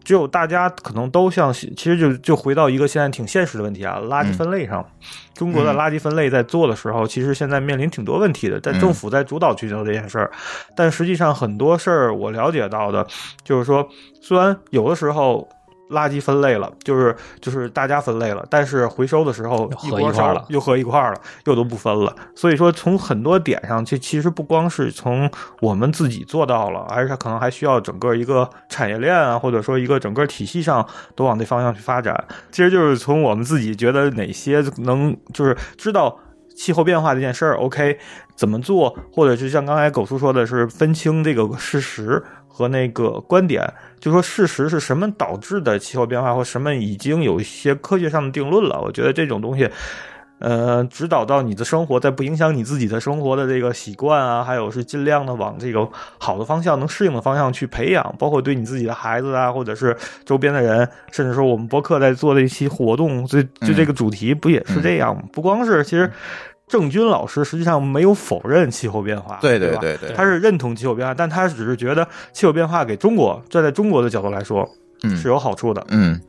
[0.02, 4.84] 只有大家可能都像，其实就就回到一个现在挺现实的问题啊，垃圾分类上，
[5.34, 10.30] 中国的垃圾分类在做的时候，其实现在面临挺多问题的，但政府在主导去做这件事儿，
[10.74, 13.06] 但实际上很多事儿我了解到的，
[13.44, 13.88] 就是说，
[14.20, 15.48] 虽然有的时候。
[15.90, 22.14] 垃圾分类了，就是就是大家分类了，但是回收的时候一锅烧了又合一块儿了，又都不分了。
[22.34, 25.30] 所以说，从很多点上，其其实不光是从
[25.60, 32.24] 我们自己做到了，而且可能还需要整个一个产业链啊，或者说一个整个体系上都往那方向去发展。
[32.50, 36.18] 其实就是从我们自己觉得哪些能就是知道
[36.56, 37.98] 气候变化这件事儿，OK
[38.34, 42.22] 怎么做，或者是像刚才狗叔说的是分清这个事实
[42.60, 43.66] 和那个观点，
[43.98, 48.78] 就说事实是什么导致的气候变化，或什么已经有一些科学上的定论了。
[48.82, 49.68] 我觉得这种东西。
[50.42, 55.86] 呃，指导到你的生活，在不影响你自己的生活的这个习惯啊，还有是尽量的往这个
[56.16, 59.94] 好的方向、能适应的方向去培养，包括对你自己的孩子啊，或者是
[60.24, 65.22] 周边的人，甚至说我们博客在做的一期活动，就就这个主题不也是这样吗？
[65.30, 66.10] 不光是，其实
[66.70, 74.66] 郑钧老师实际上没有否认气候变化，对对对对，他是认同气候变化，但他只是觉得气候变化给中国站在中国的角度来说
[75.02, 75.16] 嗯。
[75.16, 75.84] 是有好处的。
[75.88, 76.20] 嗯。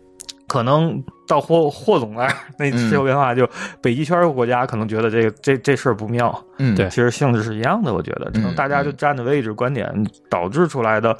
[0.47, 3.47] 可能到霍霍总那儿，那气候变化就
[3.81, 6.89] 北极圈国家可能觉得这个这这事儿不妙，嗯，对。
[6.89, 7.93] 其实性质是一样的。
[7.93, 9.89] 我觉得，可能大家就站的位置、观点
[10.29, 11.15] 导致出来的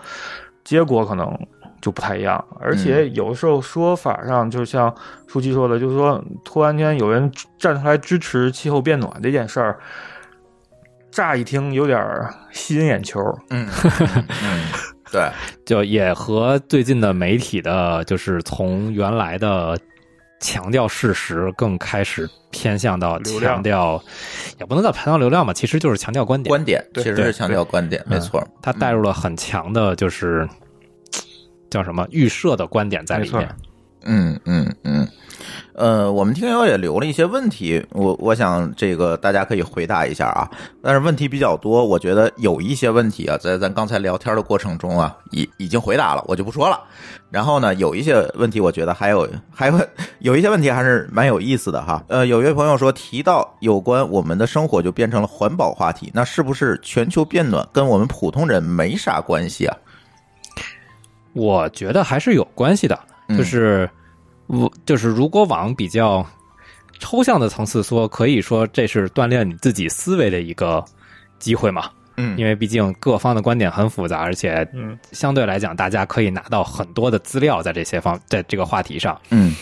[0.66, 1.34] 结果可能
[1.82, 2.44] 就不太一样。
[2.60, 4.94] 而且有时候说法上，就像
[5.28, 9.80] 舒淇说的，就是说突然间有人站出来支持气候变暖这件事儿，
[11.12, 13.20] 乍一听有点儿吸引眼球。
[13.50, 13.68] 嗯
[14.44, 14.62] 嗯，
[15.12, 15.30] 对，
[15.66, 19.78] 就也和最近的媒体的，就是从原来的
[20.40, 24.02] 强调事实，更开始偏向到强调，
[24.60, 26.50] 也不能叫强调流量吧，其实就是强调观点。
[26.50, 28.42] 观点其实是强调观点，没错。
[28.62, 30.48] 它带入了很强的，就是
[31.72, 33.50] 叫什么预设的观点在里面。
[34.04, 35.08] 嗯嗯嗯，
[35.76, 40.50] 呃，我们听友也留了一些问题，我我想这个大家可以回答一下啊。
[40.82, 46.82] 但是问题比较多，我觉得有一些问题啊，在咱刚才聊天的过程中啊，已已经回答了，我就不说了。
[47.30, 49.80] 然后呢，有一些问题，我觉得还有 还有
[50.18, 52.04] 有一些问题还是蛮有意思的哈。
[52.08, 59.78] 呃，有一位朋友说提到有关我们的生活就变成了环保话题，那是不是全球变暖跟我们普通人没啥关系啊？
[61.34, 63.90] 我觉得还是有关系的，嗯就是
[64.48, 66.26] 我就是如果往比较
[67.00, 70.84] 抽象的层次说，可以说这是锻炼你自己思维的一个
[71.40, 71.90] 机会嘛。
[72.18, 79.20] 嗯因为毕竟各方的观点很复杂，而且嗯，相对来讲，大家可以拿到很多的资料在这些方在这个话题上。
[79.30, 79.56] 嗯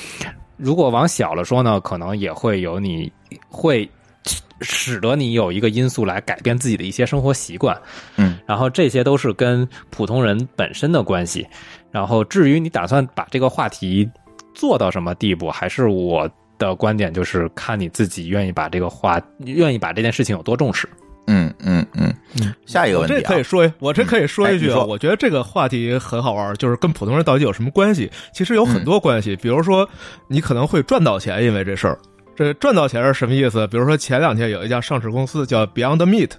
[0.57, 3.09] 如果往小了说呢，可能也会有你
[3.47, 3.89] 会
[4.61, 7.79] 使得你有一个因素来改变自己的一些生活习惯。
[8.17, 11.47] 嗯，然后这些都是跟普通人本身的关系。
[11.91, 14.07] 然后至于你打算把这个话题
[14.53, 20.87] 做到什么地步，还是我的观点就是看你自己愿意把这个话，愿意把这件事情有多重视。
[21.31, 22.13] 嗯嗯嗯，
[22.65, 28.11] 下一个我这问题啊，可以说，我这可以说一句啊，哎说我觉得这个话题很好玩，就是跟普通人到底有什么关系？
[28.33, 29.87] 其实有很多关系，比如说
[30.27, 31.97] 你可能会赚到钱，因为这事儿。
[32.39, 33.67] 这赚到钱是什么意思？
[33.67, 36.31] 比如说前两天有一家上市公司叫 Beyond Meat，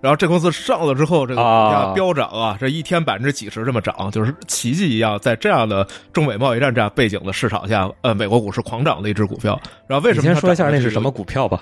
[0.00, 9.60] 然后这公司上了之后，这个股价啊飙涨啊，这一天百分之几十这么涨，就是奇迹一样，在这样的中美贸易战这样背景的市场下，呃，美国股市狂涨的一只股票。
[9.86, 11.60] 然后为什么你先说一下那是什么股票吧？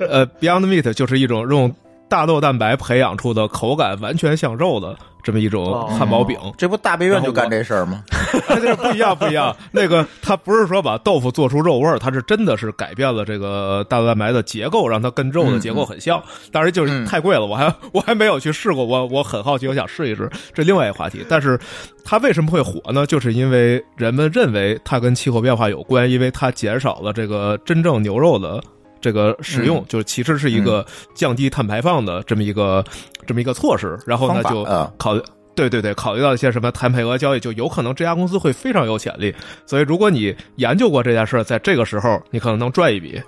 [0.00, 1.72] 呃，Beyond Meat 就是一种用
[2.12, 6.38] 大豆蛋白培养出的口感完全像肉的这么一种哦汉堡饼。
[6.58, 8.02] 这不大悲院就干这事儿吗？
[8.76, 9.56] 不一样，不一样。
[9.70, 16.22] 那个它不是说把豆腐做出肉味儿，它是真的是改变了这个大豆蛋白的结构，让它跟肉的结构很像。
[16.50, 20.28] 当然就是太贵了，我还 我还没有去试过，我我很好奇，我想试一试。
[20.52, 21.58] 这另外一个话题，但是
[22.04, 23.06] 它为什么会火呢？
[23.06, 28.62] 就是因为人们认为它跟气候变化有关，因为它减少了这个真正牛肉的。
[29.02, 32.82] 这个使用、嗯就是其实是一个降低碳排放的这么一个、
[33.26, 35.20] 这么一个措施，然后呢就啊考虑。
[35.54, 39.34] 对对对，考虑到一些什么碳配额交易，就有可能这家公司会非常有潜力。
[39.66, 43.20] 所以，如果你研究过这件事，在这个时候，你可能能赚一笔，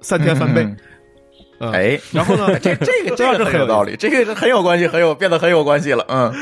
[0.00, 0.64] 三天翻倍。
[0.64, 0.76] 嗯
[1.60, 6.04] 嗯，哎，然后呢，这这个 这个是很有道理，这个是很有关系，很有变得很有关系了。
[6.08, 6.32] 嗯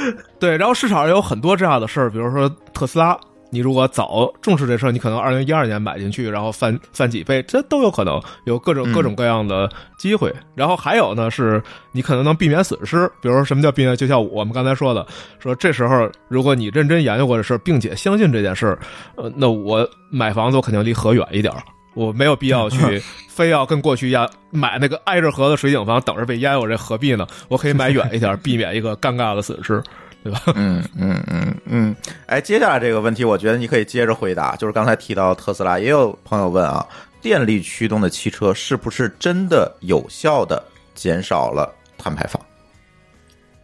[0.40, 3.14] 对，然后市场上有很多这样的事儿，比如说特斯拉，
[3.51, 9.68] 你如果早重视这事儿，你可能二零一二年买进去，然后翻翻几倍，这都有可能有各种嗯各种各样的
[9.99, 10.32] 机会。
[10.55, 13.96] 然后还有呢，是你可能能避免损失，比如说什么叫避免？
[13.96, 15.07] 就像我们刚才说的，
[15.38, 18.78] 说这时候如果你认真研究过这事儿，并且相信这件事儿，
[19.16, 21.62] 呃，那我买房子我肯定离河远一点儿。
[21.94, 27.26] 我没有必要去， 非要跟过去一样买那个挨着河的水井房，等着被淹，我这何必呢？
[27.49, 29.82] 我可以买远一点， 避免一个尴尬的损失。
[30.22, 30.42] 对吧？
[30.56, 31.96] 嗯嗯嗯嗯，
[32.26, 36.86] 哎，接下来这个问题，我觉得你可以接着回答，就是刚才提到特斯拉，也有朋友问啊，
[37.22, 40.62] 电力驱动的汽车是不是真的有效的
[40.94, 42.40] 减少了碳排放？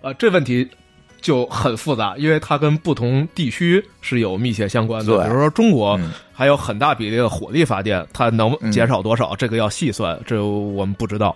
[0.00, 0.68] 呃，这问题
[1.20, 5.07] 就很复杂，因为它跟不同地区是有密切相关的。
[5.07, 11.34] 对比如说中国嗯还有很大比例的火力发电，它能嗯减少多少，这个要细算，这我们不知道。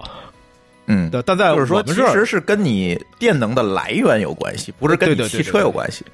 [0.88, 6.04] 嗯，但但在就是说，其实是跟你电能的来源有关系，不是跟你汽车有关系。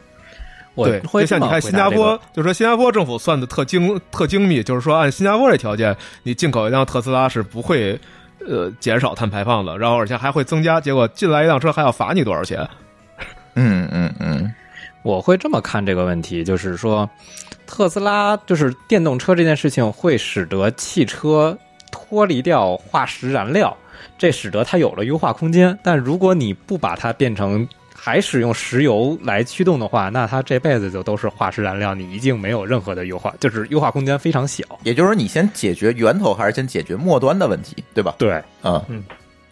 [0.75, 7.97] 我对，会像你看新加坡，就说新加坡政府算的特精特精密，就是说按新加坡这条件，你进口一辆特斯拉是不会
[8.45, 12.69] 呃减少碳排放的，然后而且还会增加，结果进来一辆车还要罚你多少钱？
[13.55, 14.53] 嗯嗯嗯
[15.05, 17.09] 我会这么看这个问题，就是说，
[17.67, 21.57] 特斯拉就是电动车这件事情会使得汽车
[21.93, 23.77] 脱离掉化石燃料，
[24.19, 25.79] 这使得它有了优化空间。
[25.83, 34.63] 但如果你不把它变成还使用石油来驱动的话，那它这辈子就都是化石燃料，你一定没有任何的优化，就是优化空间非常小。
[34.83, 38.15] 也就是说，你先解决源头，还是先解决末端的问题，对吧？
[38.19, 39.03] 对，啊，嗯，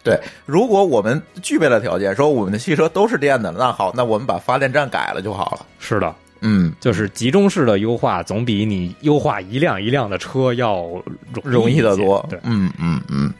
[0.05, 0.21] 对。
[0.45, 5.65] 如果我们具备了条件，说我们的汽车都是电的，那好，那我们把发电站改了就好了。
[5.79, 10.87] 是的，嗯，就是集中式的优化，总比你优化一辆一辆的车要
[11.43, 12.25] 容易得多。
[12.29, 13.33] 对，嗯嗯嗯。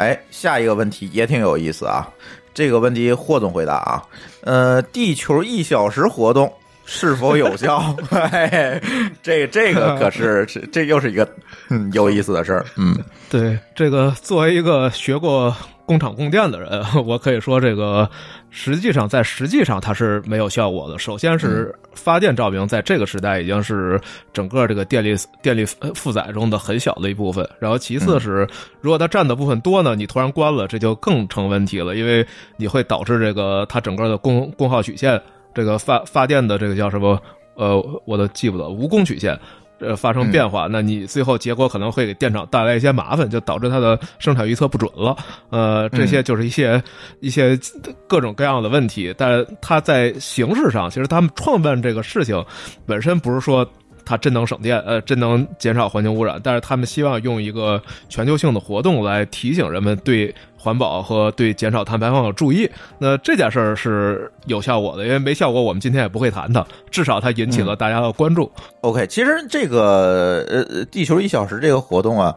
[0.00, 2.08] 哎，下一个问题也挺有意思啊。
[2.54, 4.02] 这个问题霍总回答啊，
[4.42, 6.50] 呃，地球一小时活动
[6.86, 7.94] 是否有效？
[8.10, 8.80] 哎，
[9.22, 11.28] 这这个可是 这这又是一个
[11.68, 12.64] 嗯有意思的事儿。
[12.76, 12.96] 嗯，
[13.28, 18.10] 对，这个作为一个学过工厂供电的人，我可以说这个。
[18.50, 20.98] 实际上，在实际上它是没有效果的。
[20.98, 24.00] 首先是发电照明，在这个时代已经是
[24.32, 27.48] 整个这个电力电力负载中的很小的一部分。
[27.58, 28.46] 然后其次是，
[28.80, 32.26] 如果它占的部分多呢，你突然关了，这就更成问题了，因为
[32.56, 35.20] 你会导致这个它整个的功功耗曲线，
[35.54, 37.20] 这个发发电的这个叫什么？
[37.56, 39.38] 呃，我都记不得，无功曲线。
[39.80, 45.16] 呃，发生变化，那你最后结果可能会给电厂带来一些麻烦，就导致它的生产预测不准了。
[45.50, 46.82] 呃，这些就是一些
[47.20, 47.58] 一些
[48.06, 49.14] 各种各样的问题。
[49.16, 52.44] 但它在形式上，其实他们创办这个事情
[52.86, 53.68] 本身不是说。
[54.10, 62.68] 它真能省电，呃，真能减少环境污染，但是他们希望用一个全球性的活动来提醒人们对环保和对减少碳排放有注意。
[62.98, 66.66] 那这件事儿是有效果的，因为没效果，我们今天也不会谈它。
[66.90, 68.50] 至少它引起了大家的关注。
[68.80, 72.34] OK，其实这个呃，地球一小时这个活动啊，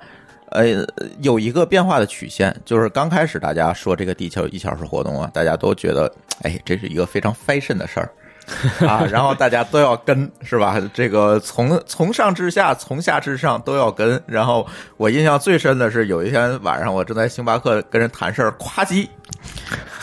[0.52, 0.86] 呃，
[1.24, 6.14] 有一个变化的曲线，就是刚开始大家说这个地球一小时活动啊，大家都觉得，
[6.44, 8.12] 哎，这是一个非常 fashion 的事儿。
[8.86, 10.76] 啊，然后大家都要跟，是吧？
[10.94, 14.22] 这个从从上至下，从下至上都要跟。
[14.26, 14.68] 然后
[14.98, 19.08] 我印象最深的是有一天晚上，我正在星巴克跟人谈事儿，咵叽，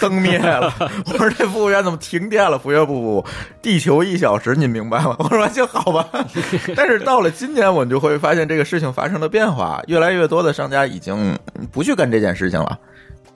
[0.00, 0.72] 灯灭了。
[1.06, 2.58] 我说这服务员怎么停电了？
[2.58, 3.28] 服务员不不不，
[3.60, 5.14] 地球一小时，您明白吗？
[5.18, 6.08] 我说就好吧。
[6.74, 11.38] 但是到了今年，我们就会发现这个事情发生了变化，越来越多的商家已经
[11.70, 12.78] 不去干这件事情了。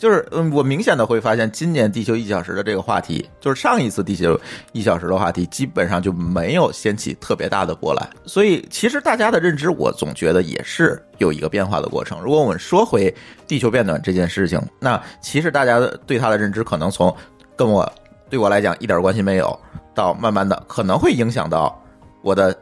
[0.05, 4.39] 就是嗯，我明显的会发现，今年地球一小时的这个话题，就是上一次地球
[4.73, 8.07] 一小时的话题，基本上就没有掀起特别大的波澜。
[8.27, 12.21] 所以，其实大家的认知，我总觉得也是有一个变化的过程。
[12.21, 13.11] 如果我们说回
[13.47, 17.17] 地球变暖这件事情，那其实大家对它的认知，可能从
[17.57, 17.91] 跟我
[18.29, 19.59] 对我来讲一点关系没有，
[19.95, 21.83] 到慢慢的可能会影响到
[22.21, 22.55] 我的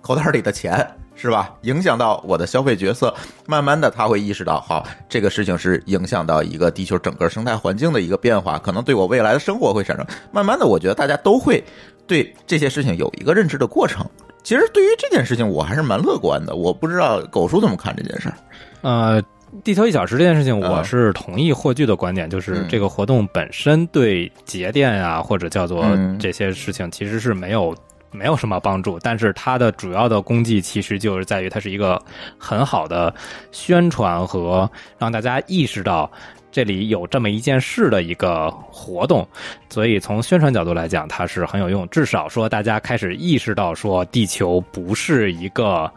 [0.00, 0.84] 口袋里的钱。
[1.20, 1.54] 是吧？
[1.62, 3.14] 影响到我的消费角色，
[3.46, 10.06] 慢慢的他会意识到，好，这个事情是影响到一个地球整个生态环境的一个变化，可能对我未来的生活会产生。
[10.32, 11.62] 慢慢的，我觉得大家都会
[12.06, 14.02] 对这些事情有一个认知的过程。
[14.42, 16.54] 其实对于这件事情，我还是蛮乐观的。
[16.56, 18.34] 我不知道狗叔怎么看这件事儿。
[18.80, 19.22] 呃，
[19.62, 25.84] 地球一小时这件事情，我是同意霍炬的观点，就是这个活动本身对节电啊，或者叫做
[26.18, 27.76] 这些事情，其实是没有。
[28.12, 32.00] 没有什么帮助，但是它的主要的功绩其实就是在于它是一个
[32.38, 33.14] 很好的
[33.52, 36.10] 宣传和让大家意识到
[36.50, 39.24] 这里有这么一件事的一个活动，
[39.68, 41.88] 所以从宣传角度来讲，它是很有用。
[41.90, 45.88] 至少说大家开始意识到说地球不是一个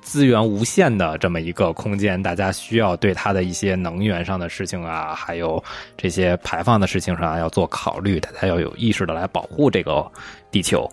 [0.00, 5.62] 资源无限的这么一个空间，大家需要对它的一些能源上的事情啊，还有
[5.94, 10.10] 这些排放的事情上要做考虑，大家要有意识的来保护这个
[10.50, 10.90] 地球。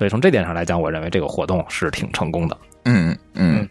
[0.00, 2.56] 所以从这点上来讲，我认为这个活动是挺成功的。
[2.86, 3.68] 嗯嗯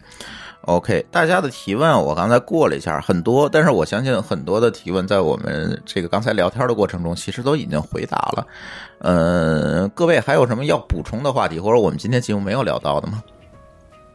[0.60, 8.46] ，OK，大家的提问我刚才过了一下，很多，但是我相信很多的提问在我们这个刚才聊天的过程中，其实都已经回答了。
[9.00, 13.20] 嗯，各位还有什么要补充的话题，或者我们今天节目没有聊到的吗？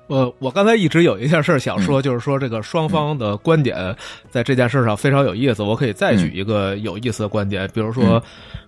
[0.08, 3.96] 呃，我刚才一直有一件事想说，就是说这个双方的观点
[4.30, 5.64] 在这件事上非常有意思。
[5.64, 8.22] 我可以再举一个有意思的观点，比如说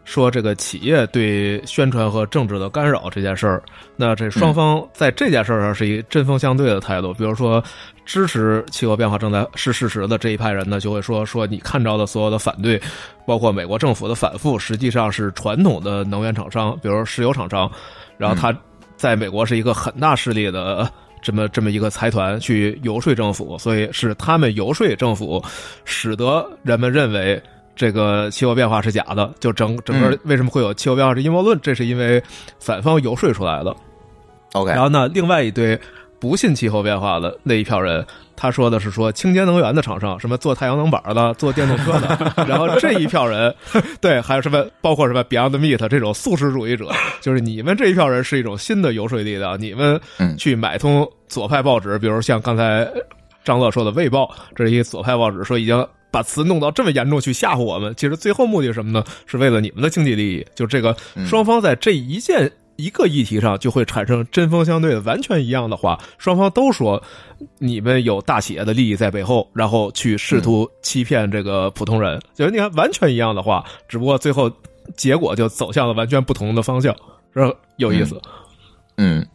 [0.03, 3.61] 说这个企业对宣传和政治的干扰这件事儿。
[3.95, 7.13] 那这双方在这件事上是一针锋相对的态度。
[7.13, 7.63] 比如说
[8.03, 12.81] 支持气候变化正在是事实的这一派人呢，就会说说你看到的所有的反对，
[13.27, 17.71] 包括美国政府的反复，实际上是传统的能源厂商，比如石油厂商，
[18.17, 18.51] 然后他
[18.95, 20.91] 在美国是一个很大势力的。
[21.21, 25.43] 这么这么一个财团去游说政府，所以是他们游说政府，
[25.85, 27.41] 使得人们认为
[27.75, 29.33] 这个气候变化是假的。
[29.39, 31.59] 就整整个为什么会有气候变化是阴谋论？
[31.61, 32.21] 这是因为
[32.59, 33.75] 反方游说出来的。
[34.53, 35.79] OK，然后呢，另外一堆
[36.19, 38.05] 不信气候变化的那一票人。
[38.39, 43.51] 他说的是说清洁能源的厂商，什么做太阳能板的、做电动车的， 然后这一票人，
[43.99, 49.99] 对，还有什么包括什么 Beyond Meat 这种素食主义者，就是你们这一票人是一种新的游说力量，你们
[50.37, 52.87] 去买通左派报纸，比如像刚才
[53.43, 57.91] 张乐说的《卫报》，这是一左派报纸，说已经把词弄到这么严重去吓唬我们。
[57.97, 59.03] 其实最后目的是什么呢？
[59.25, 60.45] 是为了你们的经济利益。
[60.53, 60.95] 就这个
[61.25, 62.51] 双方在这一件。
[62.77, 67.01] 一个议题上就会产生针锋相对的完全一样的话，双方都说
[67.57, 72.21] 你们有大企业的利益在背后，然后去试图欺骗这个普通人。
[72.33, 74.51] 就是你看完全一样的话，只不过最后
[74.95, 76.95] 结果就走向了完全不同的方向，
[77.33, 78.21] 是有意思。
[78.97, 79.27] 嗯，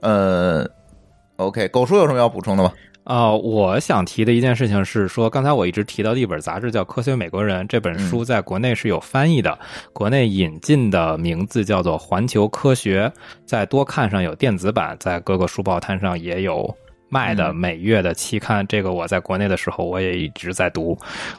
[0.00, 0.64] 呃
[1.36, 2.72] ，OK，狗叔有什么要补充的吗？
[3.10, 9.58] 啊，我想提的一件事情是说，刚才我一直提到的一本杂志叫《科学美国人》，这本书在国内是有翻译的，
[9.92, 13.12] 国内引进的名字叫做《环球科学》，
[13.44, 16.72] 在多看上有电子版，在各个书报摊上也有。
[17.10, 20.96] 卖的每月的期刊，这个我在国内的时候我也一直在读，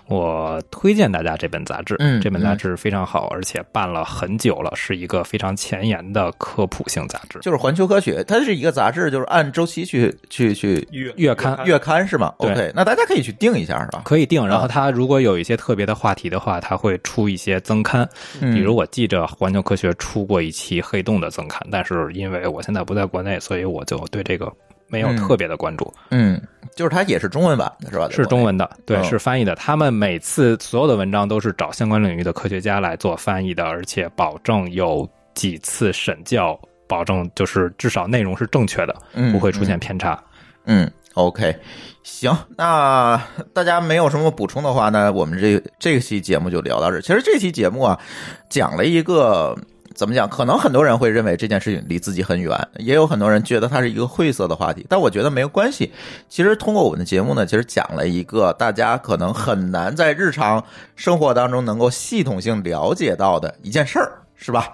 [0.08, 7.40] 我推荐大家这本杂志，嗯，这本杂志非常好，而且办了很久了，是一个非常前沿的科普性杂志。
[7.40, 11.58] 就是环球科学，它是一个杂志，就是按周期去去去月月刊。
[11.66, 12.02] 月刊。
[12.12, 14.02] 是吗？OK，那大家可以去定一下是吧？
[14.04, 18.10] 可以定，然后它如果有一些特别的话题的话，它会出一些增刊，
[18.42, 18.54] 嗯。
[18.54, 24.52] 比如我记着环球科学出过一期黑洞的增刊，但是因为我现在不在国内，所以我就对这个
[24.92, 25.92] 没有特别的关注。
[26.10, 26.40] 嗯，
[26.76, 28.08] 就是它也是中文版的是吧？
[28.12, 29.56] 是中文的，对，嗯是翻译的。
[29.56, 40.22] 他们每次所有的文章都是找相关领域的科学家来做翻译的，而且保证有几次审校，保证就是至少内容是正确的，嗯不会出现偏差。
[40.66, 41.56] 嗯，OK，
[42.04, 43.20] 行，那
[43.54, 47.02] 大家没有什么补充的话呢，我们这这期节目就聊到这儿。
[47.02, 48.00] 其实这期节目啊，
[48.48, 49.58] 讲了一个
[49.96, 50.28] 怎么讲？
[50.28, 55.92] 可能很多人会认为这件事情离自己很远，也有很多人觉得它是一个晦涩的话题，但我觉得没有关系。
[56.30, 60.64] 其实通过我们的节目呢，其实讲了一个大家可能很难在日常
[60.96, 64.72] 生活当中能够系统性了解到的一件事儿，是吧？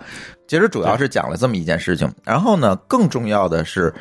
[0.47, 2.11] 其实主要是讲了这么一件事情。
[2.23, 3.93] 然后呢，更重要的是。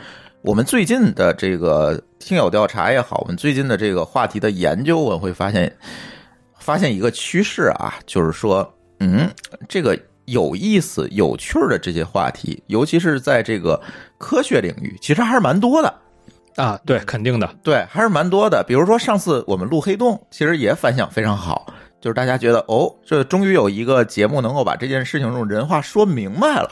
[0.42, 5.76] 我们最近的这个听友调查也好，我们最近的这个话题的研究，我会发现，
[6.56, 9.28] 发现一个趋势啊，就是说，嗯，
[9.68, 13.80] 这个有意思、有趣儿的这些话题，尤其是在这个
[14.18, 15.92] 科学领域，其实还是蛮多的。
[16.56, 18.64] 啊，对，肯定的，对，还是蛮多的。
[18.66, 21.66] 比如说上次我们录黑洞，其实也反响非常好，
[22.06, 26.70] 就是大家觉得哦，这终于有一个节目能够把这件事情用人话说明白了，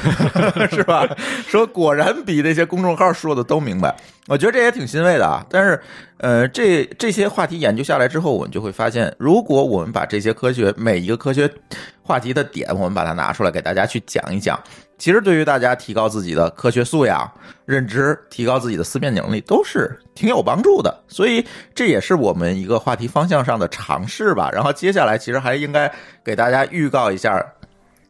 [0.72, 1.06] 是吧？
[1.46, 3.94] 说果然比那些公众号说的都明白，
[4.28, 5.44] 我觉得这也挺欣慰的啊。
[5.50, 5.78] 但是，
[6.16, 11.46] 呃，这这些话题研究下来之后，我们就会发现，如果我们把这些科学每一个科学
[12.02, 14.58] 话题的点，我们把它拿出来给大家去讲一讲，
[15.02, 17.28] 其实对于大家提高自己的科学素养、
[17.64, 20.96] 认知、提高自己的思辨能力，都是挺有帮助的。
[21.08, 21.44] 所以
[21.74, 24.48] 这也是我们一个话题方向上的尝试吧。
[24.52, 25.92] 然后接下来其实还应该
[26.24, 27.44] 给大家预告一下。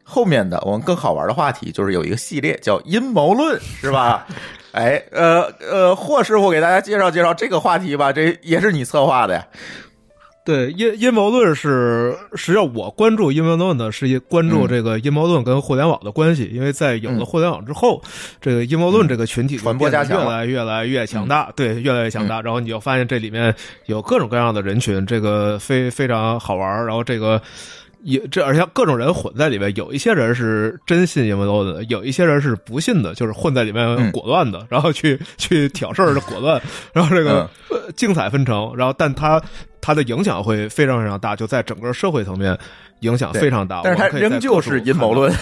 [0.05, 4.27] 后面的我们更好玩的话题就是有一个系列叫阴谋论，是吧？
[4.73, 9.47] 哎，呃呃，霍师傅给大家介绍介绍这个话题吧，这也是你策划的呀。
[10.45, 18.03] 对阴阴谋论是，实际上我关注阴谋论呢，是关注这个阴谋论跟互联网的关系，因为在有了互联网之后，
[18.41, 22.43] 这个阴谋论这个群体传播加强越来越来越强大，对，越来越强大。
[22.43, 23.55] 然后你就发现这里面
[23.87, 26.87] 有各种各样的人群，这个非非常好玩儿。
[26.87, 27.41] 然后这个。
[28.05, 36.61] 也这而且各种人混在里面，有一些人是真信阴谋论的，有一些人是不信的，就是混在里面嗯果断的，然后去去挑事儿的果断，
[36.93, 39.41] 然后这个、呃精彩纷呈，然后但他
[39.81, 42.57] 他的影响会非常非常大，就在整个社会层面
[43.01, 43.83] 影响非常大。
[43.85, 45.33] 但是它我们可以在仍旧是阴谋论。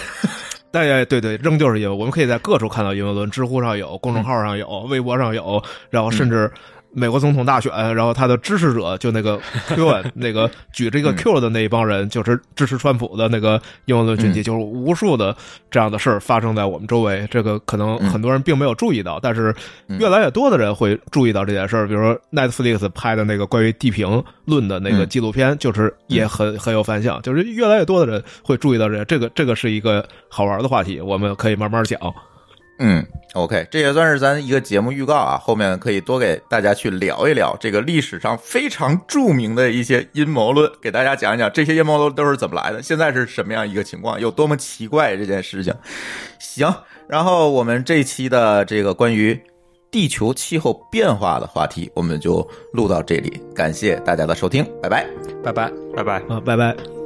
[0.71, 1.95] 对对对对，仍旧是阴谋。
[1.95, 6.49] 我们可以在各处看到阴谋论，知乎上有，公众号上有，微博上有，然后甚至
[6.93, 9.39] 美国总统大选，然后他的支持者就那个
[9.69, 15.35] Q 那个举这个 Q 的那一帮人，就是支持川普的那个阴谋论群体，就是无数的
[15.69, 17.27] 这样的事儿发生在我们周围。
[17.31, 19.55] 这个可能很多人并没有注意到，但是
[19.99, 21.87] 越来越多的人会注意到这件事儿。
[21.87, 31.99] 比如说 Netflix 拍的那个关于地平论的那个纪录片，就是也很很有反响，就是越来越多的人会注意到这这个这个是一个好玩的话题，我们可以慢慢讲。
[32.83, 33.05] 嗯
[33.35, 45.71] ，OK，这也算是咱一个节目预告啊，后面可以多给大家去聊一聊这个历史上非常著名的一些阴谋论，给大家讲一讲这些阴谋论都是怎么来的，现在是什么样一个情况，有多么奇怪这件事情。
[46.39, 46.73] 行，
[47.07, 49.39] 然后我们这一期的这个关于
[49.91, 55.05] 地球气候变化的话题，我们就录到这里，感谢大家的收听，拜拜。
[55.43, 55.71] 拜拜。
[55.95, 56.19] 拜拜。
[56.27, 57.00] 啊，拜拜。